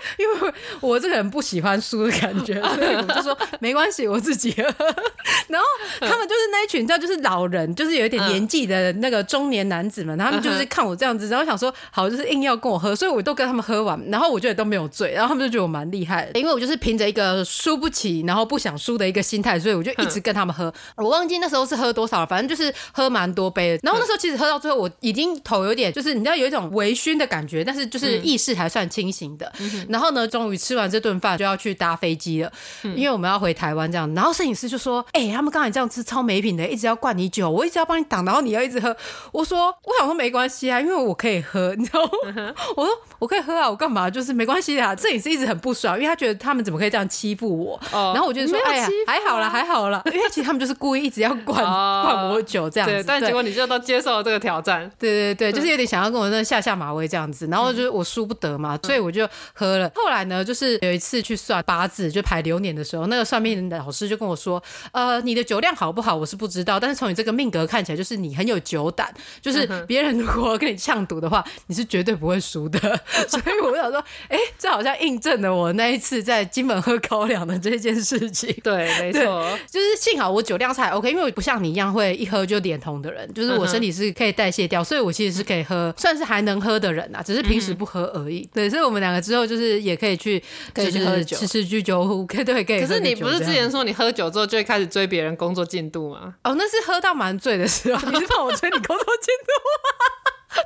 [0.18, 4.62] 因为我这个人不喜欢输的感觉， 所以我就说没关系，我自己喝。
[5.48, 5.66] 然后
[6.00, 20.72] 他们就是那一群，你知道，就是老人，就是有一点年纪的那个中年男子们，他们就是看我这样子，然后想说好，就是硬要跟我喝，所以我都跟他们喝完，然后我觉得都没有醉，然后他们就觉得我蛮厉害的，因为我就是凭着一个输不起，然后不想输的一个心态，所以我就一直跟他们喝。
[20.96, 23.80] 我忘记那时候是喝多少了，反正就是喝蛮多杯的。
[23.82, 29.50] 然后那时候其实喝到最后，我已经头有点，就是你知道有一种微醺的感觉，但是就是意识还算清醒的。
[29.88, 34.12] 然后呢，终于吃完这顿饭就要去搭飞机了，因为我们要回台湾这样。
[34.14, 38.94] 然后摄影师就说：“哎、欸，他们刚才这样吃超没品的，一直要灌你酒，我一直要帮你挡，然后你要一直喝。”
[39.32, 44.08] 我说：“我想说没关系啊，因为我可以喝， 你知道吗？”我说：“我可以喝啊，我干嘛？
[44.10, 47.80] 就是没关系啊。”摄影师一直很不爽，因为他觉得他们怎么可以这样欺负我。
[47.92, 50.02] 然后我就说：“哎呀，还好啦，还好啦。
[50.12, 52.94] ”因为其实他们就是故意一直要灌灌我酒这样子。
[52.94, 54.90] 对，但结果你就都接受了这个挑战。
[54.98, 57.46] 对对对，就是有点想要跟我那下下马威这样子。
[57.48, 59.90] 然后就是我输不得嘛，所以我就喝了。
[59.94, 64.62] 后来呢，就是有一次去算八字，就排流年的时候，那个算命的老师就跟我说
[64.92, 72.78] ：“呃，你的酒量好不好，我是不知道，但是从你这个命格看起来，就是你很有酒胆，就是别人如果跟你呛赌的话，你是绝对不会输的。
[73.28, 78.54] ”所以我想说，哎、欸，这好像印证了我那一次在金门喝高粱的这件事情。
[78.62, 88.48] 对，没错，就是幸好我酒量才 OK，因为我不像你一样会一喝就脸红的人，就是我身体是可以代谢掉，所以我其实是可以喝，算是还能喝的人啊，只是平时不喝而已。
[88.52, 90.42] 对，所以我们两个之后就是就是也可以去，
[90.74, 92.80] 可以去喝酒，吃吃居酒屋，可以对可以。
[92.80, 96.34] 可是你不是之前说你喝酒之后就会开始追别人工作进度吗？
[96.44, 98.10] 哦，那是喝到蛮醉的时候。
[98.10, 99.52] 你是怕我追你工作进度？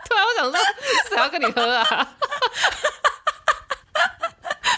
[0.09, 0.61] 对啊，我想说，
[1.09, 2.17] 谁要跟你喝啊？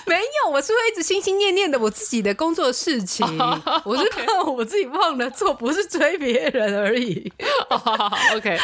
[0.07, 3.27] 没有，我是会一直心心念念的我自己的工作事情。
[3.85, 7.33] 我是怕我自己忘了做，不是追别人而已。
[8.37, 8.59] OK，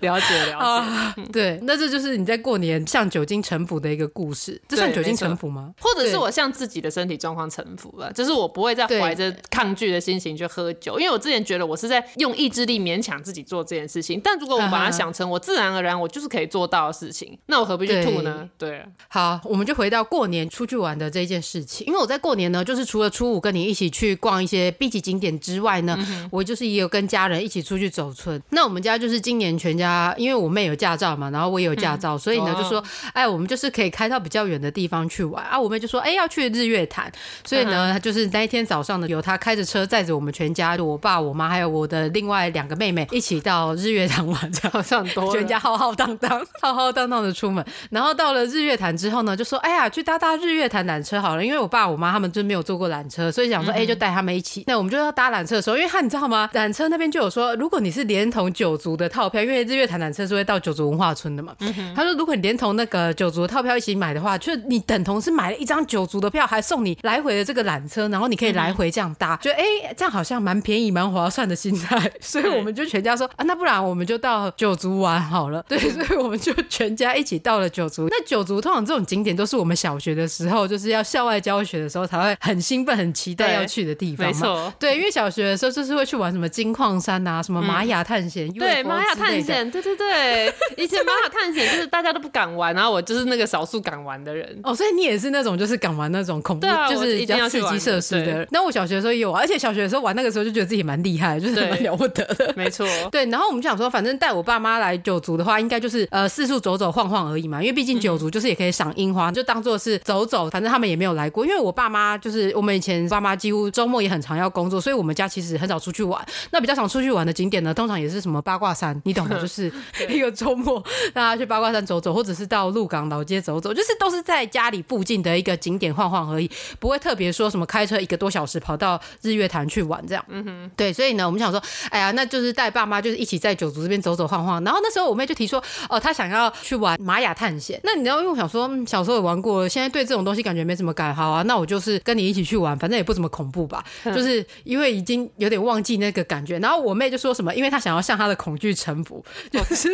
[0.00, 0.52] 了解了解。
[0.52, 4.60] 啊、对，那这就是你在过年向酒精臣服的一个故事。
[4.68, 5.72] 这算酒精臣服吗？
[5.80, 8.12] 或者是我向自己的身体状况臣服了？
[8.12, 14.20] 就是我不会再怀着抗拒的心情去喝酒，因为我之前觉得我是在用意志力勉强自己做这件事情。
[14.22, 18.48] 但如果我把它想成我自然而然我就是可以做到的事情，那我何必去吐呢？
[18.56, 18.86] 对，对。
[19.08, 28.40] 好，我们就回到过年出去玩的这件事情，因为我在过年呢，就是除了初五跟你一起去逛一些 B 级景点之外呢，嗯、我就是也有跟家人一起出去走村。
[28.50, 32.84] 那我们家就是今年全家，因为我妹有驾照嘛，然后我也有驾照，嗯、所以呢、哦、就说，
[33.14, 35.42] 哎，我们就是可以开到比较远的地方去玩。
[35.42, 35.58] 啊。
[35.58, 37.10] 我妹就说，哎，要去日月潭，
[37.44, 47.64] 所以呢，嗯、就是那一天早上呢，有她开着车载着我们全家，就我爸、我妈还有我的另外两个妹妹一起到日月潭玩，这样好像多，全家浩浩荡荡、 浩浩荡荡的出门。
[47.90, 50.82] 然后到了日月潭之后呢，就说，哎呀，去搭搭日月潭。
[50.82, 54.64] 缆车好了，因为我爸我妈他们就没有坐过缆车，所以想说，哎、欸，就带他们一起。
[54.66, 56.50] 那我们就要搭缆车的时候，因为他你知道吗？
[56.54, 61.54] 缆车那边就有说，如果你是连同九族的套票，因为日月潭缆车是会到九族文化村的嘛。
[61.60, 72.10] 嗯、他说，如果你连同那个九族的套票一起买的话，就你等同是买了一张九族的票，还送你来回的这个缆车，然后你可以来回这样搭，觉得哎，这样好像蛮便宜、蛮划算的心态。
[72.20, 75.64] 所以我们就全家说啊，那不然我们就到九族玩好了。
[75.68, 78.08] 对，所以我们就全家一起到了九族。
[78.10, 81.62] 那九族通常这种景点都是我们小学的时候就是要校外教。
[81.62, 84.72] 学的时候才会很兴奋、很期待要去的地方，没错。
[84.80, 90.52] 对，因为小学的时候就是会去玩什么金矿山啊，什么玛雅探险，嗯、对，玛雅探险，对对对。
[90.76, 94.58] 以前 玛雅探险就是大家都不敢玩，然后我就是那个少数敢玩的人。
[94.64, 98.46] 哦，所以你也是那种就是敢玩那种恐怖，啊、就是比较刺激设施的。
[98.50, 102.52] 那我小学的时候也有，而且小学的时候玩那个时候就觉得自己蛮厉害，就是蛮了不得的。
[102.56, 103.24] 没错， 对。
[103.26, 110.50] 然后我们就想说，反正带我爸妈来九族的话，应该就是呃四处走走晃晃而已嘛，因为毕竟九族就是也可以赏樱花，就当做是走走走。
[110.50, 111.44] 反正他们也没有来过。
[111.44, 116.24] 因为我爸妈就是我们以前爸妈几乎周末也很常要工作，所以我们家其实很少出去玩。
[116.50, 119.72] 那比较常出去玩的景点呢，通常也是什么八卦山，你懂的， 就是
[120.08, 120.82] 一个周末
[121.12, 130.24] 大家去八卦山走走，或者是到鹿港老街走走，就是都是在家里附近的一个景点晃晃而已，不会特别说什么开车一个多小时跑到日月潭去玩这样。
[130.28, 134.62] 嗯哼，对，所以呢，我们想说，哎呀，那就是带爸妈就是一起在九族这边走走晃晃。
[134.64, 137.80] 然后那时候我妹就提说，哦，她想要去玩玛雅探险。
[137.84, 143.82] 那你知道，因为我想说，小时候也玩过，现在对这种东西感觉没什么感好啊，那我就是跟你一起去玩，反正也不怎么恐怖吧。
[144.04, 146.58] 就是因为已经有点忘记那个感觉。
[146.58, 149.88] 然后我妹就说什么，因为她想要向她的恐惧臣服， 就是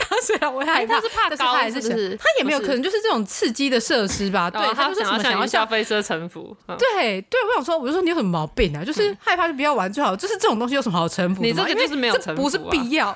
[0.00, 2.16] 她虽然我害怕，她是怕高还是什么？
[2.16, 4.50] 她也没有可能就是这种刺激的设施吧？
[4.50, 6.56] 对，她就是想要向飞车臣服。
[6.78, 8.82] 对对，我想说，我就说你有什么毛病啊？
[8.82, 10.16] 就是害怕就不要玩最好。
[10.16, 11.42] 就是这种东西有什么好臣服？
[11.42, 13.14] 你这个就是没有臣服，不是必要。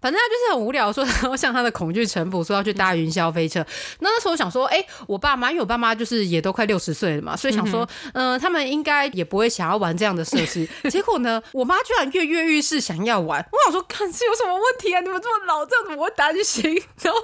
[0.00, 3.64] 反正他就是很无聊，说 然后向他的恐惧臣服，说要去搭云霄飞车。
[4.00, 10.68] 那那时候我想说，哎、欸，我爸妈，因为我爸妈就是也都快六十岁了嘛，所以想说，嗯、呃，他们应该也不会想要玩这样的设施。
[10.90, 13.44] 结果呢，我妈居然跃跃欲试，想要玩。
[13.50, 15.00] 我想说，看是有什么问题啊？
[15.00, 16.80] 你们这么老，这样怎么会担心。
[17.02, 17.20] 然后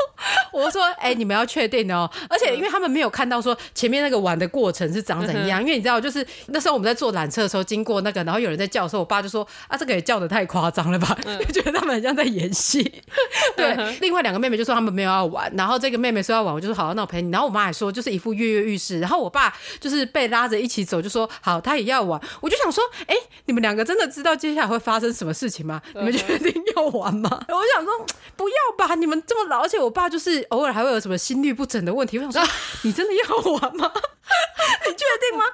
[0.52, 2.10] 我说，哎、欸， 你们要确定哦。
[2.28, 11.16] 而且因为他们没有看到说前面那个玩的过程是长怎样，因为你知道，就是那时候我们在坐缆车的时候经过那个，然后有人在叫的时候，我爸就说，啊，这个也叫的太夸张了吧？
[11.52, 12.63] 就觉得他们很像在演戏。
[13.57, 17.31] 对，另外两个妹妹就说他们没有要玩，然后这个妹妹说要玩，我就说好，那我陪你。
[17.31, 22.20] 然后我妈还说就是一副跃跃欲试，然后我爸就是被拉着一起走，就说好，他也要玩。
[22.40, 23.14] 我就想说，哎，
[23.46, 25.83] 你们两个真的知道接下来会发生什么事情吗？
[25.94, 27.29] 你们决定要玩吗？
[27.48, 32.18] 我想说不要吧，你们这么老，而且我爸就是偶尔还会有什么心律不整的问题。
[32.18, 32.42] 我想说，
[32.83, 33.92] 你真的要玩吗？
[34.87, 35.44] 你确定吗？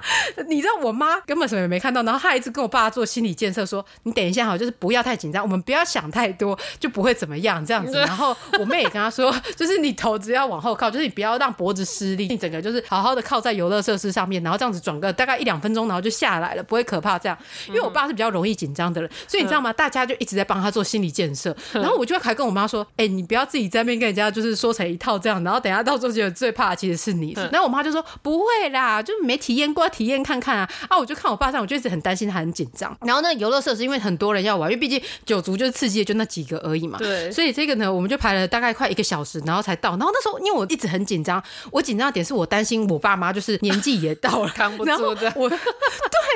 [0.47, 7.97] 你知道我妈根本什么也没看到，然后她一直跟我爸做心理建设，说你等一下哈，就是不要太紧张，我们不要想太多，就不会怎么样这样子。
[7.99, 17.37] 然后我妹也跟她说， 就是你头只要往后靠，就是你不要让脖子失力，你整个就是好好的靠在游乐设施上面，然后这样子转个大概一两分钟，然后就下来了，不会可怕这样。
[17.67, 19.71] 因为我爸是比较容易紧张的人，所以你知道吗？
[19.73, 21.55] 大家就一直在帮他做心理建设。
[21.73, 27.33] 然后我就还跟我妈说，哎、欸，你不要自己在那边跟人家就是说成一套这样，然后等下到时候觉得最怕的其实是你。
[27.51, 30.69] 然后我妈就说不会啦，就没体验过，体验看看啊。
[30.89, 32.95] 啊，我就看我爸这样，我就一直很担心他很紧张。
[33.01, 36.97] 然后那个游乐设施因为很多人要玩，因为毕竟九族就是刺激的就那几个而已嘛。
[36.97, 37.31] 对。
[37.31, 39.91] 所以这个呢，我们就排了大概快一个小时，然后才到。
[39.91, 45.31] 然后那时候因为我一直很紧张，我紧张的点是我担心我爸妈就是年纪也到了， 扛不住的。
[45.35, 45.57] 我 对，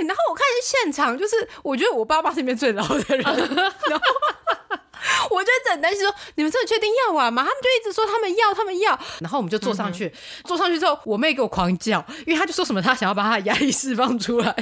[0.07, 3.21] 然后我看现场就是，我觉得我爸妈是里面最老的人。
[3.89, 4.05] 然后。
[5.29, 7.43] 我就整很担心说，你们真的确定要玩吗？
[7.43, 8.97] 他们就一直说他们要，他们要。
[9.19, 10.11] 然后我们就坐上去，嗯、
[10.45, 14.55] 坐上去之后，我妹给我狂叫，因为她就说什么，她想要把她的压力释放出来，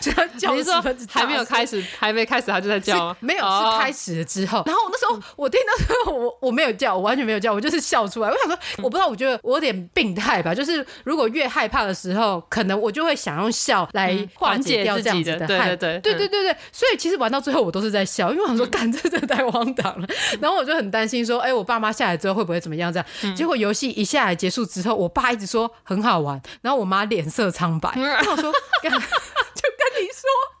[0.00, 0.54] 所以她叫。
[0.54, 0.74] 你说
[1.10, 3.16] 还没有开始，还没开始，她就在叫吗？
[3.20, 4.62] 没有，是开始了之后。
[4.66, 8.30] 然后我那时候我听到之后，我我没有叫，我完全没有叫，我就是笑出来。
[8.30, 15.76] 我想说，我不知道，我觉得我有点病态吧，就是如果越害怕的时候，可能我就会想用笑来缓解掉这样子的害。
[15.76, 16.56] 对对对对对对对。
[16.72, 20.06] 所以其实玩到最后，我都是在笑，因为我想说，干这真的太荒唐了。
[20.40, 22.92] 然后我就很担心说，哎，我爸妈下来之后会不会怎么样？
[22.92, 23.34] 这样。
[23.36, 30.55] 结果游戏一下来结束之后，我爸一直说很好玩，然后我妈脸色苍白，然 后我说， 就跟你说。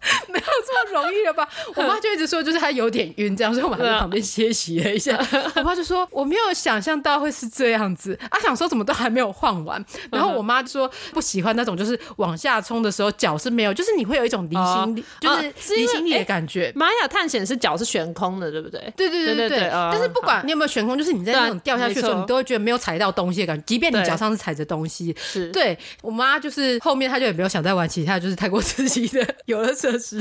[0.28, 1.48] 没有这么容易了吧？
[1.76, 5.18] 我妈就一直说，就是她有点晕，这样，所以我们还在旁边歇息了一下。
[5.56, 9.84] 我爸就说，我没有想象到会是这样子，啊，想说怎么都还没有换完。
[10.10, 16.72] 然后我妈就说不喜欢那种，就是往下冲的时候脚是没有，就是你会有一种离心力，就是离心力的感觉。
[16.74, 18.80] 玛雅探险是脚是悬空的，对不对？
[18.96, 19.70] 对对对对对。
[19.70, 25.14] 但是不管你有没有悬空，就是你在那种掉下去的时候，你都会觉得没有踩到东西的感觉，即便你脚上是踩着东西。
[25.20, 25.48] 是。
[25.48, 30.20] 对我妈就是后面她就也没有想再玩其他，就是太过刺激的游乐设施。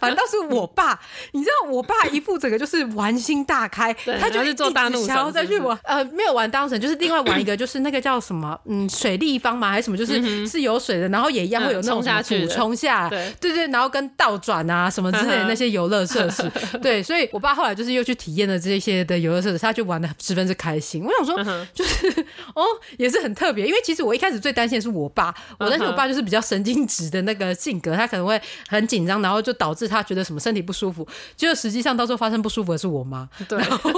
[0.00, 1.00] 反倒是我爸，
[1.32, 9.70] 你知道，我爸一副整个就是玩心大开，他就是做大怒，然后再去玩，呃，没有玩大怒神，就是另外玩一个，就是那个叫什么，嗯，水立方嘛？
[9.70, 9.96] 还是什么？
[9.96, 16.50] 就是是有水的，然后也一样会有那种补充下，对对对，然后跟倒转啊什么之类的那些游乐设施，
[16.82, 21.04] 对，所以我爸后来就是又去体验了这些的游乐设施，他就玩的十分之开心。
[21.04, 22.08] 我想说，就是
[22.54, 22.64] 哦，
[22.98, 29.54] 也是很特别，因为其实我一开始最担心的是我爸，我担心我爸就是比较神经质的那个性格，他可能会很紧张，然后就。
[29.54, 33.26] 导致他觉得什么身体不舒服，结果实际上到时候发生不舒服的是我妈。
[33.48, 33.90] 对，然后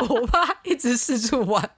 [0.08, 1.70] 我爸一直四处玩。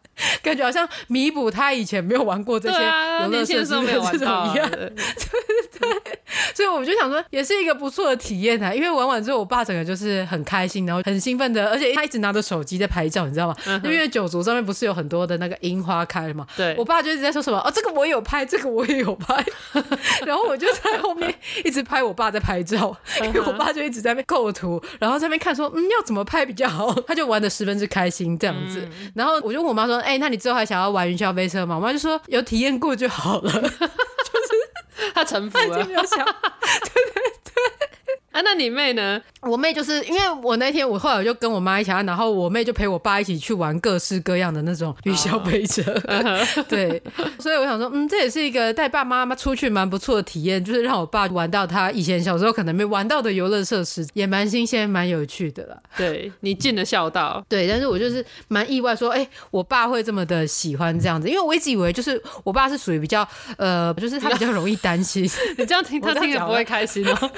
[0.44, 2.78] 感觉好像弥补他以前没有玩过这些
[3.22, 6.18] 游乐设施没有玩到一样， 对对，
[6.54, 8.72] 所以我就想说，也是一个不错的体验啊。
[8.72, 13.56] 因为玩完之后，我爸整个就是很开心，然后很兴奋的，而且他一直拿着手机在拍照，你知道吗？
[13.82, 16.46] 因为九族上面不是有很多的那个樱花开了嘛？
[16.56, 19.44] 对，我爸就一直在说什么哦，这个我有拍，这个我也有拍，
[20.24, 21.34] 然后我就在后面
[21.64, 28.88] 一直拍我爸在拍照，因为我爸就一直在那边构图，然后在那边看说嗯要怎么拍比较好，他就玩的十分之开心这样子。
[29.14, 29.96] 然后我就问我妈说。
[30.04, 31.76] 哎、欸，那你之后还想要玩云霄飞车吗？
[31.76, 33.72] 我妈就说有体验过就好了， 就是
[35.14, 37.33] 她臣服了，没有想，对对对。
[38.34, 39.22] 啊，那你妹呢？
[39.42, 46.66] 我妹就是因为我那天我后来我就跟我妈一起，然后我妹就陪我爸一起去玩各式各样的那种云霄飞车， oh.
[46.68, 47.00] 对，
[47.38, 55.76] 所以我想说，嗯，这也是一个带爸爸妈妈出去蛮不错的体验，就是让我爸玩到他以前小时候可能没玩到的游乐设施，也蛮新鲜、蛮有趣的啦。
[55.96, 63.24] 对，你尽了孝道，对，但是我就是蛮意外说，哎、欸，我爸会这么的喜欢这样子，因为我一直以为就是我爸是属于比较
[63.58, 65.22] 呃，就是他比较容易担心，
[65.56, 67.30] 你这样听 他听着不会开心哦。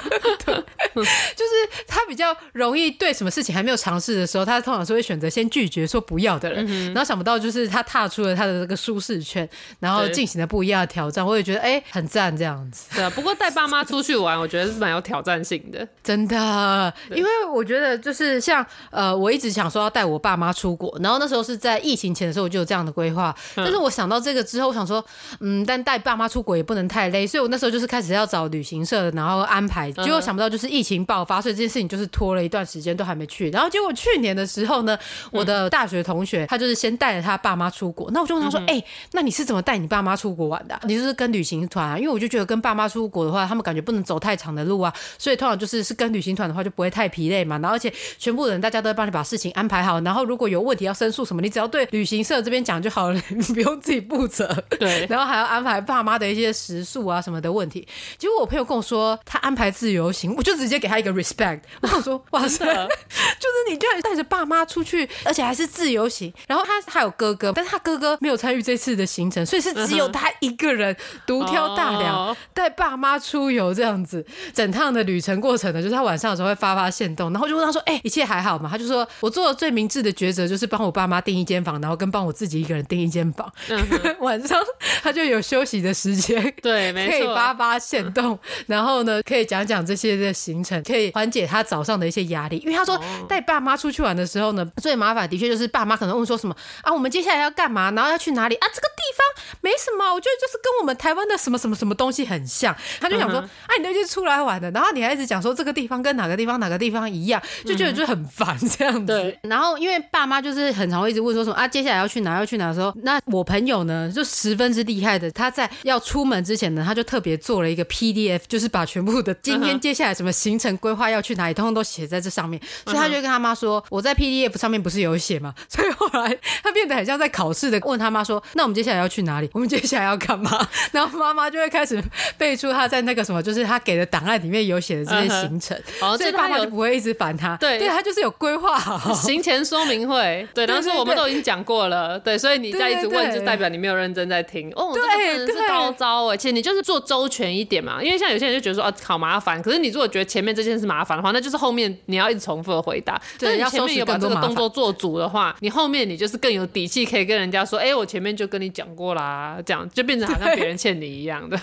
[0.46, 0.64] 对。
[0.94, 6.64] 就是他比较容易对什么事情还没有尝试的时候，他通常是会选择先拒绝说不要的人。
[6.68, 9.48] 嗯、然后想不到就是他踏出了他的这个舒适圈，
[9.80, 11.24] 然后进行了不一样的挑战。
[11.24, 12.86] 我也觉得哎、欸，很赞这样子。
[12.94, 16.92] 对啊，不过带爸妈出去玩，我觉得是蛮有挑战性的，真的。
[17.10, 23.34] 因为我觉得就是像呃，我一直想说要带我爸妈出国，然后那时候是在疫情前的时候我就有这样的规划。
[23.56, 25.04] 嗯、但是我想到这个之后，我想说
[25.40, 29.90] 嗯，但带爸妈出国也不能太累，所以我那时候就是开始要找旅行社，然后安排。
[29.92, 33.48] 结果想不到就是疫情爆发，所以这件事情就是拖了一段时间都还没去。
[33.50, 34.98] 然后结果去年的时候呢，
[35.30, 38.10] 我的大学同学他就是先带着他爸妈出国。
[38.10, 40.78] 那我就问他说：“哎，那你是怎么带你爸妈出国玩的？
[40.84, 41.98] 你就是跟旅行团啊？
[41.98, 47.58] 因为我就觉得跟爸妈出国的话，他们感觉不能走太长的路啊，所以通常就是是跟旅行团的话就不会太疲累嘛。
[47.58, 50.00] 然后而且全部人大家都会帮你把事情安排好。
[50.00, 54.46] 然后如果有问题要申诉什么，你只要对旅行社这边讲就好了，你不用自己负责。
[54.78, 57.86] 对，然后还要安排爸妈的一些食宿啊什么的问题。
[58.18, 61.60] 结果我朋友跟我说他安排自由行，我就直接给他一个 respect。
[61.82, 66.32] 我想说，哇塞，就是你居然带着爸妈出去，而且还是自由行。
[66.46, 70.96] 然后他还有哥哥，但是他哥哥没有参与这次的行程，所以是只有他一个人
[71.26, 74.24] 独挑大梁带爸妈出游这样子。
[74.54, 83.52] 整趟的旅程过程呢，就是他晚上的时候会发发现动，然后就问他说：“哎、欸，一切还好吗？”他就说：“我做的最明智的抉择就是帮我爸妈订一间房，然后跟帮我自己一个人订一间房。
[83.68, 83.86] 嗯、
[84.20, 84.58] 晚上
[85.02, 92.58] 他就有休息的时间，对，没错，可以发发现动， 然后呢，可以讲讲这些的行程，可以缓解他早上的一些压力。
[92.58, 92.98] 因为他说
[93.28, 98.66] 带爸妈出去玩的时候呢，最麻烦的确就是爸妈可能问说什么啊，我们接下来要干嘛，然后要去哪里啊？
[98.68, 102.74] 这个地方没什么，我觉得就是跟我们台湾的什么什么什么东西很像。
[103.00, 109.06] 他就想说，啊，你那天出来玩的，然后你还一直讲说这个地方跟哪个地方哪个地方一样，就觉得就很烦这样子。
[109.06, 109.38] 对。
[109.42, 120.26] 然后因为爸妈就是很常会一直问说什么啊，接下来要去哪要去哪的时候，那我朋友呢就十分之厉害的，他在要出门之前呢，他就特别做了一个 PDF，就是把全部的今天接下来什么。
[120.46, 122.60] 行程规划要去哪里，通通都写在这上面。
[122.84, 129.50] 所以他就跟他妈说：“我在 PDF 上面不是有写吗？” 所以后来他变得很像在考试的，问他妈说：“那我们接下来要去哪里？
[129.52, 132.00] 我们接下来要干嘛？” 然后妈妈就会开始
[132.38, 135.76] 背出他在那个什么，就是他给的档案里面有写的这些行程。
[136.16, 137.56] 所以爸妈就不会一直烦他。
[137.56, 140.46] 对，对他就是有规划好行前说明会。
[140.54, 142.18] 对，然后说我们都已经讲过了。
[142.20, 144.70] 对，所以你再一直问，就代表你没有认真在听。
[144.76, 145.08] 哦，这个
[145.46, 146.36] 真的是高招哎！
[146.36, 149.60] 其实你就是做周全一点嘛，因为像有些人就觉得说啊，好麻烦。
[149.62, 153.18] 可是你如果觉得前面这件事麻烦的话，那就是后面你要一直重复的回答。
[153.38, 161.58] 对，要前面有把这个动作做足的话，你后面你就是更有底气可以跟人家说，哎，我前面就跟你讲过啦，这样就变成好像别人欠你一样的。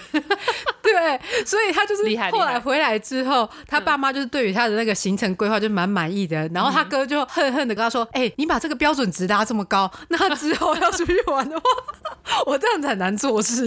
[0.93, 6.47] 对，所以他就是后来回来之后，他爸妈就是对于他的那个行程规划就蛮满意的。
[6.53, 11.63] 然后他哥就恨恨的跟他说，哎，你把这个标准值拉这么高，那他之后要出去玩的话，
[12.45, 13.65] 我这样子很难做事。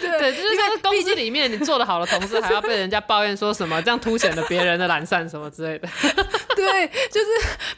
[0.00, 5.88] 对，就是在公司里面，你做的好的同事还要被人家抱怨说什么，这样凸显了别人的懒散什么之类的。
[6.56, 7.26] 对，就是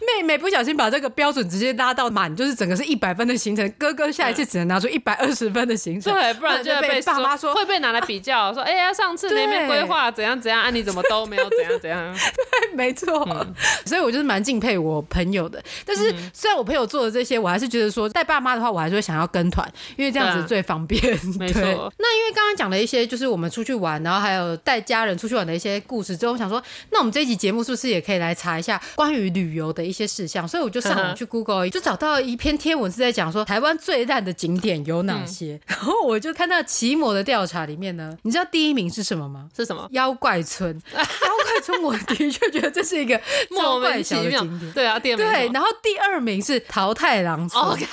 [0.01, 6.13] 妹妹不小心把这个标准直接拉到满，就是整个是一百分的行程，哥哥下一次只能拿出一百二十分的行程。
[6.13, 12.15] 对，不然就会被爸妈说会被拿来比较，说哎呀，上次那边规划怎样怎样，啊你怎么都没有怎样怎样。
[12.17, 13.27] 对，没错。
[13.31, 13.55] 嗯、
[13.85, 15.63] 所以我就是蛮敬佩我朋友的。
[15.85, 21.01] 但是虽然我朋友做的这些，我还是觉得说带爸妈的话，我还是会想要跟团，因为这样子最方便。
[21.39, 21.63] 没错。
[21.99, 30.47] 那因为刚刚讲了一些，就是我们出去玩，然后还有带家人出去玩的一些故事之后，我想说，那我们这一集节目是不是也可以来查一下关于旅游的一些事项？
[30.49, 35.55] 所以我就上网去 Google，就找到一篇贴文是在讲说台湾最烂的景点有哪些。
[35.55, 39.49] 嗯、 然后我就看到奇摩的调查里面呢，你知道第一名是什么吗？
[39.55, 39.87] 是什么？
[39.93, 40.75] 妖怪村。
[40.95, 44.73] 妖怪村，我的确觉得这是一个 莫名其妙的景点。
[44.73, 45.27] 对啊，第二名。
[45.27, 47.63] 对，然后第二名是桃太郎村。
[47.65, 47.87] Okay.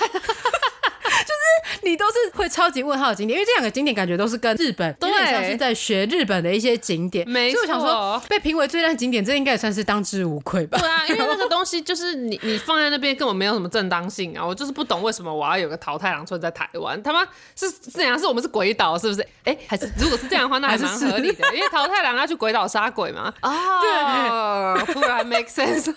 [1.24, 1.32] 就
[1.74, 7.28] 是你都是会超级问号的景点，因为这两个景点感觉都是跟日本，有点像是在学日本的一些景点。
[7.28, 10.78] 没错，所以我想说被评为最烂景点，这应该也算是当之无愧吧？
[10.78, 14.44] 对啊，因为那个东西就是你你放在那边根本没有什么正当性啊！
[14.44, 17.02] 我就是不懂为什么我要有个桃太郎村在台湾？
[17.02, 18.18] 他妈是这样？
[18.18, 19.22] 是我们是鬼岛是不是？
[19.44, 23.32] 哎、欸，还是如果是这样的话，那 还蛮合理的，因为桃太郎要去鬼岛杀鬼嘛。
[23.40, 25.92] 啊，对，突然 make sense。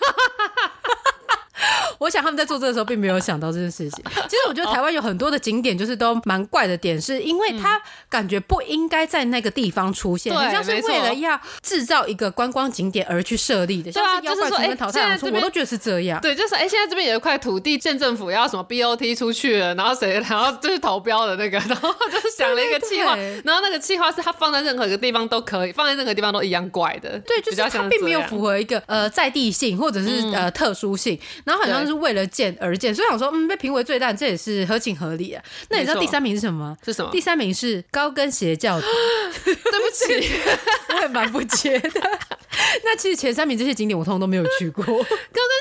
[1.98, 4.04] 我想他们在做这个时候，并没有想到这件事情。
[4.28, 13.90] 其实我觉得台湾有很多的景点，就是都蛮怪的点，是因为它感觉不应该在那个地方出现，好像是为了要制造一个观光景点而去设立的。
[13.92, 16.20] 像是妖怪村跟桃太郎村，我都觉得是这样。
[16.20, 27.18] 对，就是哎，现在这边有一块土地，县政府要什么 BOT 出去了，然后谁，然后就是投标的那个，然后就是想了一个计划，然后那个计划是它放在任何一个地方都可以，放在任何地方都一样怪的。
[27.20, 35.42] 对，就是它并没有符合一个呃在地性或者是呃特殊性，然后好像是为了建而建，所以想说，嗯，被评为最烂，这也是合情合理啊。
[35.70, 36.76] 那你知道第三名是什么吗？
[36.84, 37.10] 是什么？
[37.10, 38.88] 第三名是高跟鞋教堂。
[39.44, 40.30] 对不起，
[40.94, 42.18] 我也蛮不解的。
[42.84, 44.84] 那其实前三名这些景点我通通都没有去过。
[44.86, 45.04] 高跟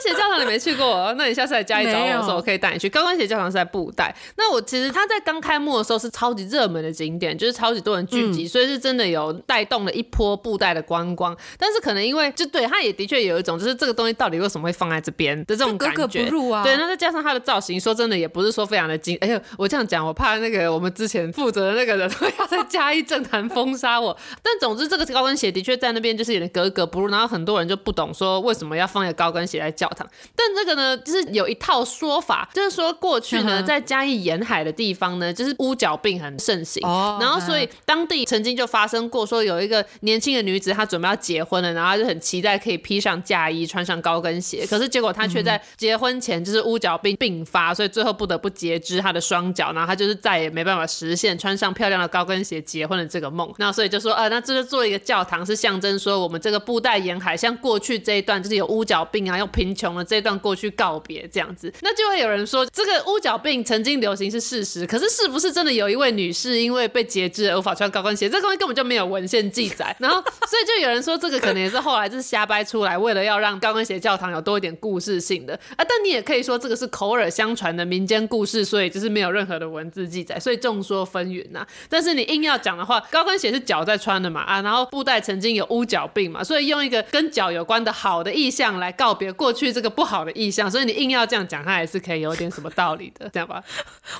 [0.04, 1.14] 鞋教堂你没去过？
[1.18, 2.90] 那你下次来嘉义找我的时候，我可以带你去。
[2.90, 4.16] 高跟鞋教堂是在布袋。
[4.38, 11.36] 那我其实它在刚开幕的时候是超级热门的景点，就是超级多人聚集，嗯、所以是真的有带动了一波布袋的观光。
[11.58, 15.96] 但是可能因为就对，它也的确有一种就是这个东西到底为什么会放在这边的这种感觉。
[15.96, 16.64] 格格不入啊。
[16.64, 19.18] 对，那再加上它的造型，说真的也不是说非常的精。
[19.22, 24.16] 哎呦，我这样讲，我怕那个我们之前负责的那个人 会要在嘉义政坛封杀我。
[24.42, 30.08] 但总之，这个高跟鞋的确在那边就是有点格格不入，然后很多人就不懂说为什么要放一个高跟鞋在教堂。
[30.36, 36.82] 但这个呢，就是有一套说法，就是说过去呢，在嘉义沿海的地方呢，就是乌脚病很盛行，
[37.20, 53.52] 然后所以当地曾经就发生过说有一个年轻的女子，她准备要结婚了，然后她就很期待可以披上嫁衣，穿上高跟鞋，可是结果她却在结婚前就是乌脚病病发，所以最后不得不截肢她的双脚，然后她就是再也没办法实现穿上漂亮的高跟鞋结婚的这个梦。
[53.58, 61.74] 那所以就说啊，那这就做一个教堂，是象征说我们这个布袋沿海像过去这一段就是有乌脚病啊，又贫穷的这一段过去告别这样子。
[61.80, 68.28] 那就会有人说，这个乌脚病曾经流行是事实，可是是不是真的有一位女士因为被截肢而无法穿高跟鞋？
[68.28, 69.95] 这东西根本就没有文献记载。
[69.97, 75.86] 然后所以就有人说，这个可能也是后来就是瞎掰出来，为了要让高跟鞋教堂有多一点故事性的啊。
[75.88, 81.65] 但你也可以说这个是口耳相传的民间故事，所以就是没有任何的文字记载，所以众说纷纭呐。
[81.88, 93.64] 但是你硬要讲的话，高跟鞋是脚在穿的嘛啊，然后布袋曾经有乌脚病嘛，所以用一个跟脚有关的好的意象来告别过去这个不好的意象，所以你硬要这样讲，它还是可以有点什么道理的， 这样吧？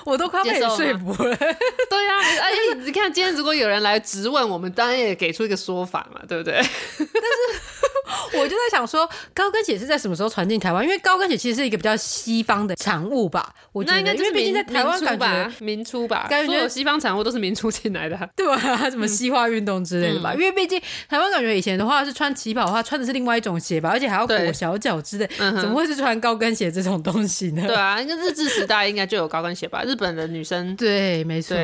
[0.04, 0.68] 我都快被你说
[0.98, 1.36] 服了。
[1.36, 6.54] 对呀、啊，而且你看，今天如果有人来质问我们，当然也给出一个说法嘛，对不对？
[6.98, 7.77] 但是。
[8.38, 10.84] 我就在想说，高跟鞋是在什么时候传进台湾？
[10.84, 13.54] 因为高跟鞋其实是一个比较西方的产物吧？
[13.72, 18.58] 我觉得，因为毕竟在台湾感觉民初吧，感觉所有西方产物都是民初进来的，对吧？
[18.90, 20.32] 什么西化运动之类的吧？
[20.34, 27.64] 因为毕竟台湾感觉以前的话是穿旗袍的话，穿的是另外一种鞋吧，而且还要裹小脚之类，怎么会是穿高跟鞋这种东西呢？
[27.66, 29.82] 对啊，应该日治时代应该就有高跟鞋吧？
[29.84, 31.56] 日本的女生对，没错。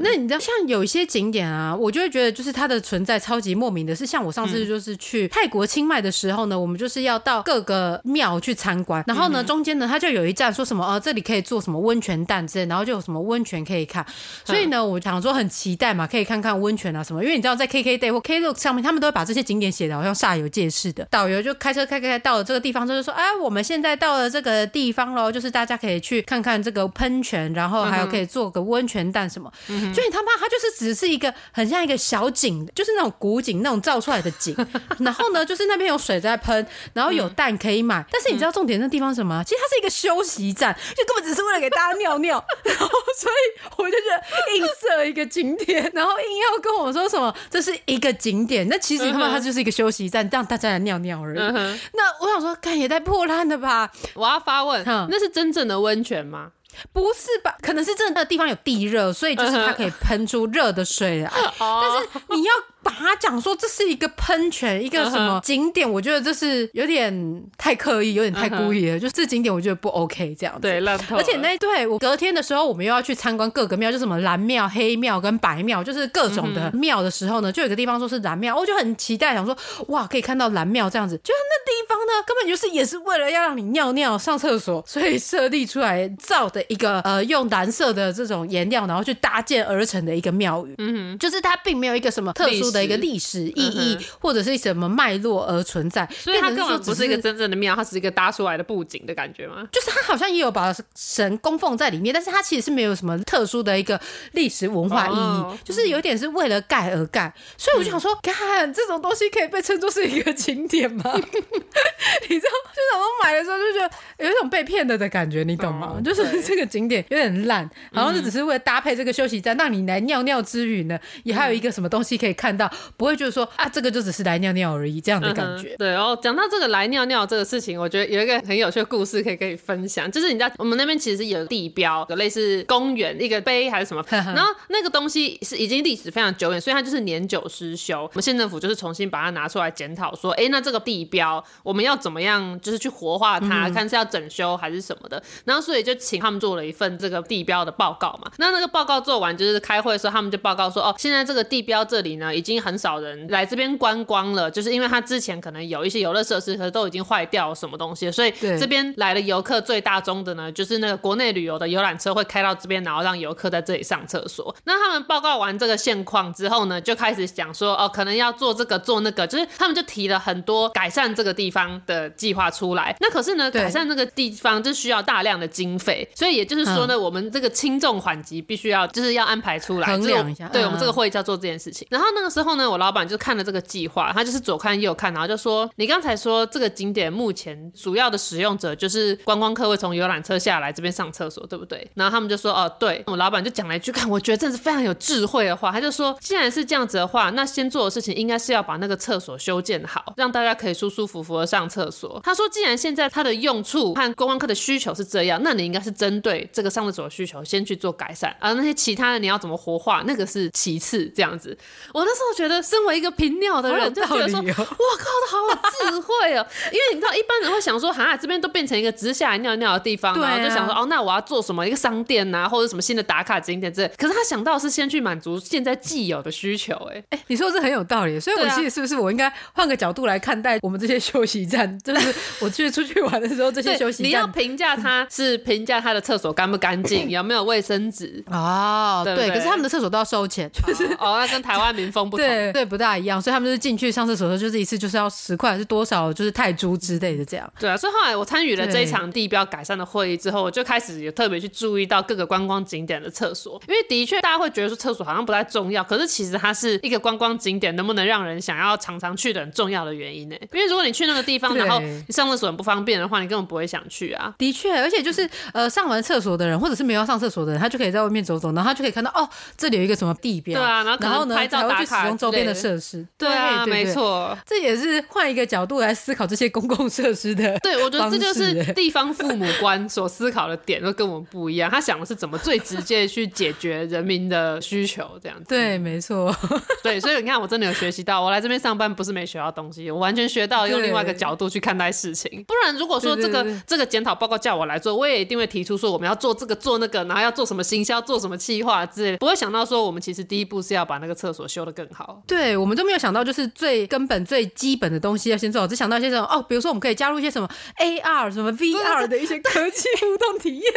[0.00, 14.04] 那你知道，像有一些景点啊，我就会觉得就是它的存在超级莫名的，是像我上次就是去泰国清迈的时候呢，我们就是要到各个庙去参观，然后呢中间呢它就有一站说什么哦，这里可以做什么温泉蛋之类，然后就有什么温泉可以看，
[14.44, 34.54] 所以呢我想说很期待嘛，可以看看温泉啊什么，因为你知道在 KKday 或 Klook 上面，他们都会把这些景点写的好像煞有介事的，导游就开车开开开到了这个地方，就是说哎，我们现在到了这个地方喽，就是大家可以去看看这个喷泉，然后还有可以做个温泉蛋什么，所以他妈他就是只是一个很像一个小景，就是那种古景那种造出来的景，
[34.98, 39.42] 然后呢就是那边有水在喷，然后有蛋可以买，嗯、但是你知道重点那地方什么？
[39.44, 51.38] 其实它是一个休息站，就根本只是为了给大家尿尿， 然后所以我就觉得硬设一个景点，然后硬要跟我说什么这是一个景点，那其实他妈它就是一个休息站，让大家来尿尿而已。
[51.38, 53.90] 嗯、那我想说，看也太破烂了吧！
[54.14, 56.50] 我要发问，嗯、那是真正的温泉吗？
[56.92, 57.56] 不是吧？
[57.62, 61.30] 可能是真的那个地方有地热，所以就是它可以喷出热的水来。
[61.58, 62.52] 但是你要。
[62.84, 65.90] 把它讲说这是一个喷泉，一个什么景点？
[65.90, 69.00] 我觉得这是有点太刻意，有点太故意了。
[69.00, 70.60] 就是这景点我觉得不 OK 这样子。
[70.60, 79.56] 对，而且那对我隔天的时候，我们又要去参观各个庙，就什么蓝庙、黑庙跟白庙，就是各种的庙的时候呢，就有个地方说是蓝庙，我就很期待，想说
[79.88, 81.16] 哇，可以看到蓝庙这样子。
[81.24, 90.74] 就是那地方呢，根本就是也是为了要让你尿尿、上厕所， 所以设立出来造的一个呃用蓝色的这种颜料，然后去搭建而成的一个庙宇。
[90.78, 92.73] 嗯哼，就是它并没有一个什么特殊。
[92.74, 99.66] 的一个历史意义或者是什么脉络而存在，所以它根本不是一个真正的庙，它是一个搭出来的布景的感觉吗？
[99.72, 103.98] 就是它好像也有把神供奉在里面，但是它其实是没有什么特殊的一个
[104.32, 107.32] 历史文化意义，就是有点是为了盖而盖。
[107.56, 111.02] 所以我就想说，看这种东西可以被称作是一个景点吗？
[111.14, 113.90] 你知道，就想说买的时候就觉得
[114.24, 116.00] 有一种被骗了的感觉，你懂吗？
[116.04, 122.63] 就是这个景点有点烂，然后就只是为了搭配这个休息站，让你来尿尿之余呢，也还有一个什么东西可以看到。
[122.96, 125.70] 不会就是说啊，这个就只是来尿尿而已这样的感觉。
[125.70, 138.02] 嗯、对，然后讲到这个来尿尿这个事情，我觉得有一个很有趣的故事可以跟你分享，就是你知道我们那边其实有地标，有类似公园一个碑还是什么，然后那个东西是已经历史非常久远，所以它就是年久失修。
[138.04, 145.22] 我们县政府就是重新把它拿出来检讨，说，哎，那这个地标我们要怎么样，就是去活化它，看是要整修还是什么的。
[145.44, 148.30] 然后所以就请他们做了一份这个地标的报告嘛。
[148.38, 152.53] 那那个报告做完，就是开会的时候，他们就报告说，哦，现在这个地标这里呢已经。
[152.60, 164.54] 很少人来这边观光了，就是因为他之前可能有一些游乐设施，可是都已经坏掉什么东西，所以这边来的游客最大宗的呢，就是那个国内旅游的游览车会开到这边，然后让游客在这里上厕所。
[164.64, 172.96] 那他们报告完这个现况之后呢，就开始讲说，哦，可能要做这个做那个，就是他们就提了很多改善这个地方的计划出来。
[173.00, 180.48] 那可是呢，改善这个地方就需要大量的经费，所以也就是说呢，嗯、我们这个轻重缓急必须要就是要安排出来，衡量一下。
[180.48, 181.86] 对，我们这个会议要做这件事情。
[181.90, 182.43] 然后那个时候。
[182.44, 211.04] 后呢，我老板就看了这个计划，他就是左看右看，然后就说：“你刚才说这个景点目前主要的使用者就是观光客会从游览车下来这边上厕所，对不对？”然后他们就说：“哦，对。”我老板就讲了一句，看我觉得真是非常有智慧的话，他就说：“既然是这样子的话，那先做的事情应该是要把那个厕所修建好，让大家可以舒舒服服的上厕所。”他说：“既然现在它的用处和观光客的需求是这样，那你应该是针对这个上厕所的需求先去做改善，而那些其他的你要怎么活化，那个是其次。
[211.14, 211.56] 这样子，
[211.92, 212.64] 我那时候觉得。
[212.64, 216.46] 身为一个平尿的人，就觉得说，哇靠，他好有智慧哦！
[216.72, 221.66] 因为你知道，一般人会想说，哈，这边都变成一个直下来尿尿的地方，然后就想说，哦，那我要做什么？
[221.66, 223.88] 一个商店呐，或者什么新的打卡景点之类。
[223.98, 228.18] 可是他想到是先去满足现在既有的需求，哎哎，你说这很有道理。
[228.18, 231.76] 所以我其实是不是我应该换个角度来看待我们这些休息站？
[231.84, 242.52] 就是我去出去玩的时候，这些休息站，你要评价他是评价他的厕所干不干净，有没有卫生纸 哦，对，可是他们的厕所都要收钱，就是哦，那跟台湾民风不同。
[242.52, 242.64] 对。
[242.64, 247.48] 不大一样，所以他们就是进去上厕所的时候，就是一次就是要十块还是多少，就是泰铢之类的这样。
[247.60, 260.36] 对啊，所以后来我参与了这一场地标改善的会议之后，我就开始也特别去注意到各个观光景点的厕所，因为的确大家会觉得说厕所好像不太重要，可是其实它是一个观光景点能不能让人想要常常去的很重要的原因呢？
[260.52, 264.34] 因为如果你去那个地方，然后你上厕所很不方方便的话，你根本不会想去啊。
[264.36, 269.22] 的确，而且就是呃，上完厕所的人，或者是没有上厕所的人，他就可以在外面走走，然后他就可以看到哦，
[269.56, 270.58] 这里有一个什么地标。
[270.60, 273.06] 对啊，然后拍照打卡，去使用周边的设施。
[273.18, 277.58] 对啊，没错，这也是换一个角度来思考这些公共设施的。
[277.60, 281.70] 对，我觉得这就是地方父母官所思考的点都跟我们不一样。
[281.70, 285.44] 他想的是怎么最直接去解决人民的需求，这样子。
[285.48, 286.34] 对，没错。
[286.82, 292.30] 对，所以你看，我真的有学习到，我来这边上班不是没学到东西，我完全学到用另外一个角度去看待事情。
[292.46, 302.20] 不然，如果说这个这个检讨报告叫我来做，我也一定会提出说我们要做这个做那个，然后要做什么行销，做什么企划之类的，不会想到说我们其实第一步是要把那个厕所修得更好。
[302.26, 310.72] 对，我们都没有想到，就是最根本、最基本的东西要先做好，只想到一些什么哦，比如说我们可以加入一些什么 AR、什么 VR 的一些科技 互动体验。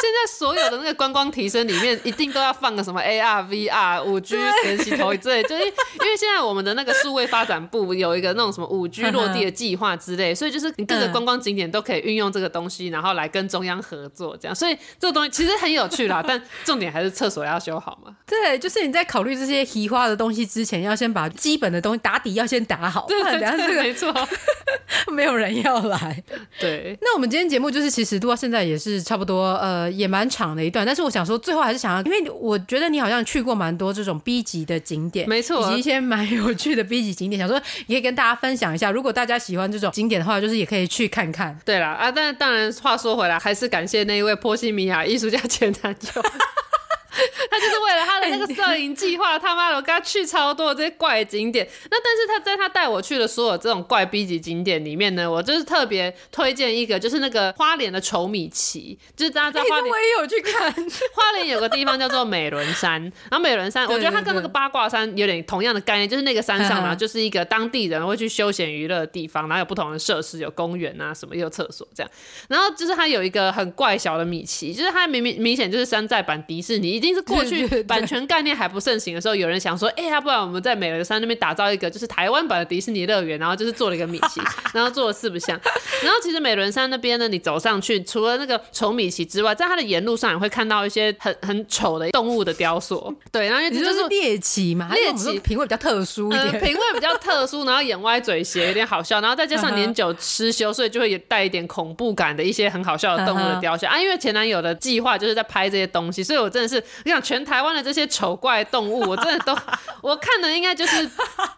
[0.00, 16.22] 现在所有的那个观光提升里面，一定都要放个什么 AR、VR、五 G 连起头之类，就是因为现在我们的那个数位发展部有一个那种什么五 G 落地的计划之类，所以就是你各个观光景点都可以运用这个东西，然后来跟中央合作这样，所以这个东西其实很有趣啦。
[16.26, 18.14] 但重点还是厕所要修好嘛。
[18.26, 23.04] 对，就是你在考虑这些奇花的东西之前，要先把基本的东西打底要先打好。
[23.06, 24.10] 对，对，对，对，没错，
[25.12, 26.22] 没有人要来。
[26.58, 30.86] 对，那我们今天节目就是其实录到现在也是差不多，呃，也蛮长的一段。
[30.86, 38.90] 但是我想说，最后还是想要，因为我觉得你好像去过蛮多这种 B 级的景点，没错，以及一些蛮有趣的 B 级景点，想说也可以跟大家分享一下。
[38.90, 41.58] 如果大家喜欢这种景点的话，就是也可以去看看。
[41.64, 46.22] 对啦，啊，但当然话说回来，还是感谢那一位波西米亚艺术家前男友。
[47.50, 51.66] 他就是为了他的那个摄影计划，他妈的，我跟他去超多这些怪景点。
[51.90, 60.72] 那但是他在他带我去的所有这种怪 B 级景点里面呢，我就是特别推荐一个，就是那个花莲的丑米奇，就是大家在花莲我也有去看。
[61.14, 63.00] 花莲有个地方叫做美伦山，
[63.30, 72.10] 然后美伦山，我觉得它跟那个八卦山有点同样的概念，就是那个山上呢，就是一个当地人会去休闲娱乐的地方，然后有不同的设施，有公园啊什么，有厕所这样。
[72.48, 77.44] 然后就是它有一个很怪小的米奇，就是它明明明显就是山寨版迪士尼，一定是过。
[77.44, 84.40] 去版权概念还不盛行的时候，有人想说，哎、欸、呀，不然我们在美仑山那边打造一个就是台湾版的迪士尼乐园，然后就是做了一个米奇，
[84.72, 85.60] 然后做了四不像。
[86.02, 93.14] 然后其实美仑山那边呢，你走上去，除了那个丑米奇之外，在它的沿路上也会看到一些很很丑的动物的雕塑。
[93.30, 104.00] 对，然后就是猎奇嘛，猎奇品味比较特殊一点，呃、品味比较特殊，然后眼歪嘴斜，有点好笑，然后再加上年久失修，所以就会也带一点恐怖感的一些很好笑的动物的雕像啊。
[104.00, 109.56] 因为前男友的计划就是在拍这些东西，所以我真的是你想全台湾的这些丑怪动物，我真的都
[110.00, 111.10] 我看的应该就是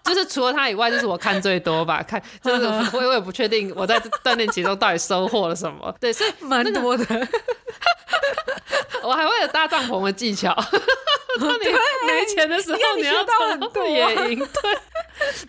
[0.05, 2.03] 就是除了他以外，就是我看最多吧。
[2.03, 5.95] 看就是我我也不确定我在锻炼其中到底收获了什么。
[6.01, 7.05] 对，所以蛮多的。
[9.03, 10.53] 我还会有搭帐篷的技巧。
[11.41, 11.67] 当你
[12.07, 14.39] 没钱的时候，你要到野营。
[14.39, 14.79] 对，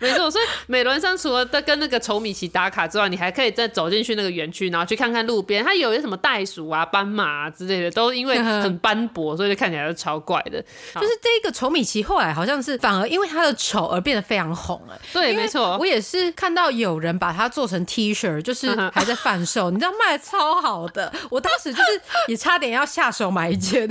[0.00, 0.30] 没错。
[0.30, 10.62] 所以美仑山除了跟那个丑米奇打卡之外，你还可以再走进去那个园区，然后去看看路边，它有些什么袋鼠啊、斑马啊之类的，都因为很斑驳，所以就看起来就超怪的。
[10.94, 14.98] 就是这个丑米奇后来好像是反而因为它的丑而变得非常红哎。
[15.12, 15.76] 对，没错。
[15.78, 21.12] 我也是看到有人把它做成 T 恤，就是还在贩售，你知道卖的超好的。
[21.30, 23.88] 我当时就是也差点要下手买一件，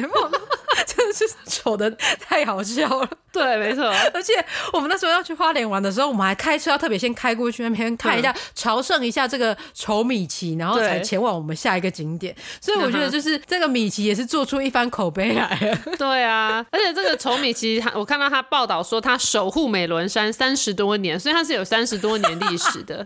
[0.88, 1.92] 真的是丑的。
[2.20, 3.86] 太好笑了，对，没错。
[4.14, 4.34] 而且
[4.74, 12.36] 我们那时候要去花莲玩的时候，我们还开车要特别先开过去那边看一下，朝圣一下这个丑米奇，然后才前往我们下一个景点。
[12.60, 15.78] 所以我觉得就是这个米奇也是做出一番口碑来了。
[15.98, 23.06] 对啊， 而且这个丑米奇，我看到他报道说他守护美仑山三十多年，所以他是有三十多年历史的。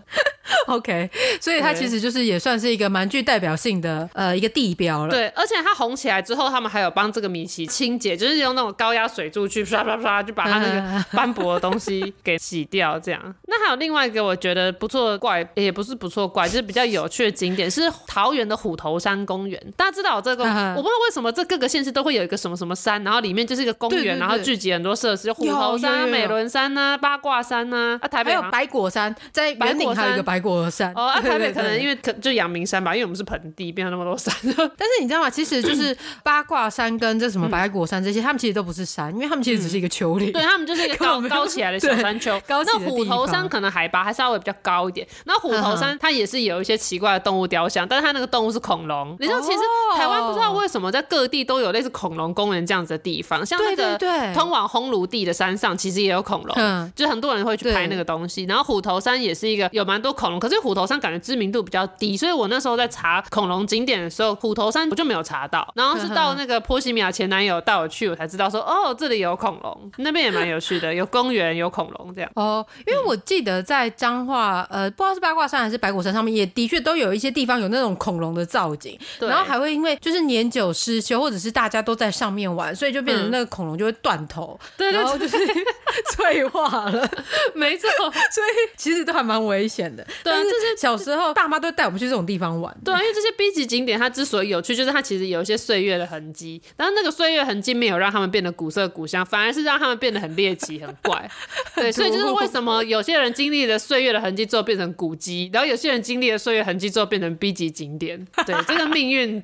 [0.66, 1.08] OK，
[1.40, 5.10] 所以他其实就是也算是一个蛮具代表性的呃一个地标了。
[5.10, 12.98] 对，而且他红起来之后，他们还有帮这个米奇清洁，就是用那种高压水柱去刷刷刷，就把他那个 斑驳的东西给洗掉。
[12.98, 19.62] 这样，那还有另外一个我觉得不错的怪，也不是不错怪，就是比较有趣的景点是桃园的虎头山公园。
[19.76, 30.92] 大家知道这个，我不知道为什么这各个县市都会有一个什么什么山，然后里面就是一个公园，然后聚集很多设施，虎头山、美仑山呐、八卦山呐，啊，台北还有白果山，在白顶还有一个白果山。
[30.96, 34.34] 哦，啊，台北可能因为可就阳明山吧，因为我们是盆地，变成那么多山。
[34.42, 35.30] 但是你知道吗？
[35.30, 40.32] 其实就是八卦山跟这什么白果山这些，他们其实都不是山，因为他们其实只是一个丘陵。
[40.32, 42.40] 对，他们就是一个高 高起来的小山丘。
[42.48, 45.06] 那虎头山可能海拔还稍微比较高一点。
[45.24, 49.16] 那虎头山它也是有一些奇怪的动物雕像，但是它那个动物是恐龙。
[49.20, 49.58] 你知道，其实
[49.96, 53.96] 台湾不知道为什么在各地都有类似恐龙公园这样子的地方，像那个
[54.34, 58.44] 通往烘炉地的山上，其实也有恐龙，就很多人会去拍那个东西。
[58.44, 65.70] 然后虎头山也是一个有蛮多恐龙，可是虎头山感觉知名度比较低，所以我那时候在查恐龙景点的时候，虎头山我就没有查到。
[65.74, 69.91] 然后是到那个波西米亚前男友带我去，我才知道说，哦，这里有恐龙。
[69.96, 72.30] 那边也蛮有趣的，有公园，有恐龙这样。
[72.34, 85.36] 哦，因为我记得在彰化，呃，不知道是八卦山还是白骨山上面，也的确都有一些地方有那种恐龙的造景，对然后还会因为就是年久失修，或者是大家都在上面玩，所以就变成那个恐龙就会断头，对嗯、然后就是
[86.16, 87.08] 退化了。
[87.54, 90.06] 没错， 所以其实都还蛮危险的。
[90.24, 92.74] 对啊，这些小时候爸妈都带我们去这种地方玩。
[92.84, 101.30] 对啊，因为这些 B 级景点它之所以有趣，就是它其实有一些岁月的痕迹，但是那个岁月痕迹没有让他们变得古色古香，反而是让他们变得很猎奇、很怪。
[101.74, 108.26] 对，所以就是为什么有些人经历了岁月的痕迹之后变成古迹，然后有些人经历了岁月痕迹之后变成 B 级景点。
[108.46, 109.42] 对， 这个命运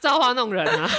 [0.00, 0.90] 造化弄人啊。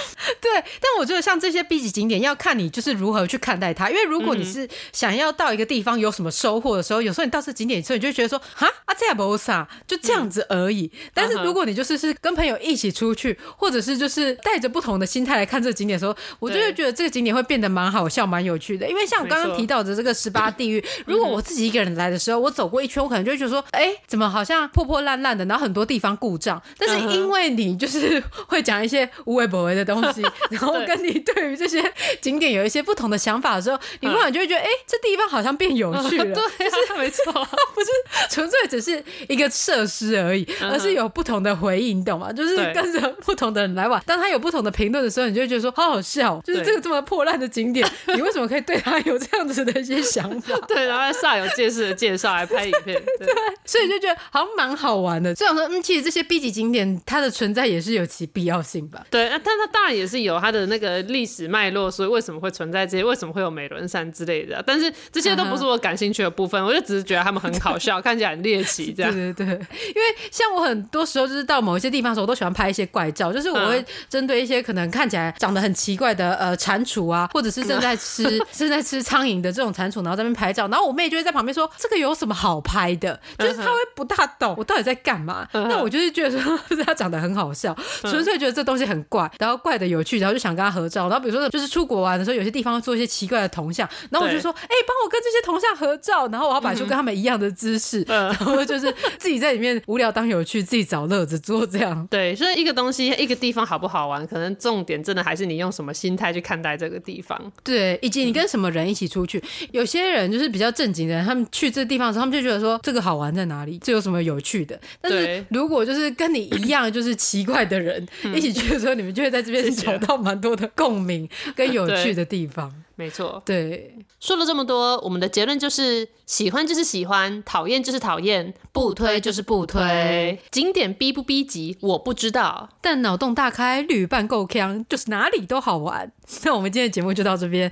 [0.42, 10.90] 对，但我觉得像这些 B 级景点要看你就是如何去看待它，因为如果你是想要到一个地方有什么收获的时候，有时候你到这景点之后，你就会觉得说哈啊这也不啥，就这样子而已。
[10.94, 18.88] 嗯、但是如果你就是是跟朋友一起出去，或者是就是带着不同的心态来看这个景点的时候，我就会觉得这个景点会变得蛮好笑、蛮有趣的。
[18.88, 26.62] 因为像我刚刚提到的这个十八地狱， 如果我自己一个人来的时候，我走过一圈，我可能就会觉得说，哎，怎么好像破破烂烂的，然后很多地方故障。
[26.78, 31.84] 但是因为你就是会讲一些无微不微的东西， 然后跟你对于这些
[32.22, 36.26] 景点有一些不同的想法的时候，你忽然就会觉得，哎，这地方好像变有趣了。
[36.34, 37.32] 对，是没错，
[37.74, 37.88] 不是
[38.30, 42.32] 纯粹只是一个设施而已，而是有不同的回应，你懂吗？
[42.32, 50.54] 就是跟着不同的人来玩，当他有不同的评论的时候，你就会觉得说，好好笑，就是这个这么破烂的景点，你为什么可以对他有这样子的一些想法？
[50.68, 53.28] 对，然后煞有介事的介绍来拍影片，对，
[53.66, 55.34] 所以就觉得好像蛮好玩的。
[55.34, 59.06] 这样说，嗯，其实这些 B 级景点它的存在也是有其必要性吧？
[59.10, 63.04] 对，但它当然也是有它的那个历史脉络，所以为什么会存在这些？
[63.04, 64.64] 为什么会有美伦山之类的？
[64.66, 69.12] 但是这些都不是我感兴趣的部分，我就只是觉得他们很好笑， 看起来很猎奇，这样。
[69.12, 70.02] 对对对，因为
[70.32, 85.48] 像我很多时候就是到某一些地方的时候，我都喜欢拍一些怪照，就是我会针对一些可能看起来长得很奇怪的呃蟾蜍啊，或者是正在吃 正在吃苍蝇的这种蟾蜍，然后在那边拍照，然后我妹就会在旁边说：“这个有什么好拍的？”就是她会不大懂我到底在干嘛。
[85.54, 91.10] 那我就是觉得说，就是她长得很好笑，纯粹觉得这东西很怪，然后怪的有趣，然后就想跟她合照。
[91.10, 102.06] 然后比如说就是出国玩的时候，有些地方做一些奇怪的铜像，然后我就说：“哎，帮我跟这些铜像合照。”然后我要摆出跟他们一样的姿势，然后就是自己在里面无聊当有趣，自己找乐子做这样。
[102.10, 107.40] 对，所以一个东西一个地方好不好玩，可能重点真的还是你用什么心态去看待这个地方。
[107.64, 109.42] 对，以及你跟什么人一起出去。
[109.72, 114.78] 有些人就是比较正经的人，他们去这地方的时候，他们就觉得说这个好玩在哪里，这有什么有趣的。
[115.00, 118.06] 但是如果就是跟你一样就是奇怪的人
[118.36, 122.74] 一起去的时候，你们就会在这边找到蛮多的共鸣跟有趣的地方。
[122.96, 130.40] 没错，对，说了这么多，我们的结论就是喜欢就是喜欢，讨厌就是讨厌，不推就是不推。
[130.52, 136.12] 景点逼不逼急我不知道，但脑洞大开，旅伴够强，就是哪里都好玩。
[136.46, 137.72] 那我们今天的节目就到这边，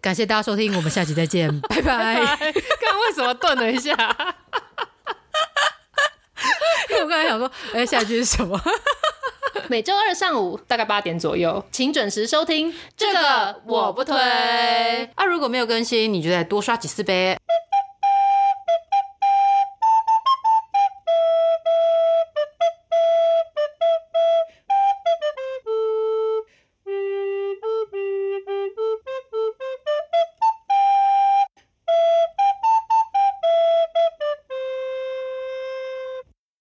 [0.00, 2.14] 感谢大家收听，我们下期再见， 拜拜。
[2.14, 3.92] 刚刚为什么顿了一下？
[6.90, 8.58] 因为我刚才想说，哎，下一句是什么？
[9.68, 12.72] 每周二上午大概八点左右，请准时收听。
[12.96, 14.14] 这个我不推。
[15.14, 17.38] 啊，如果没有更新，你就再多刷几次呗。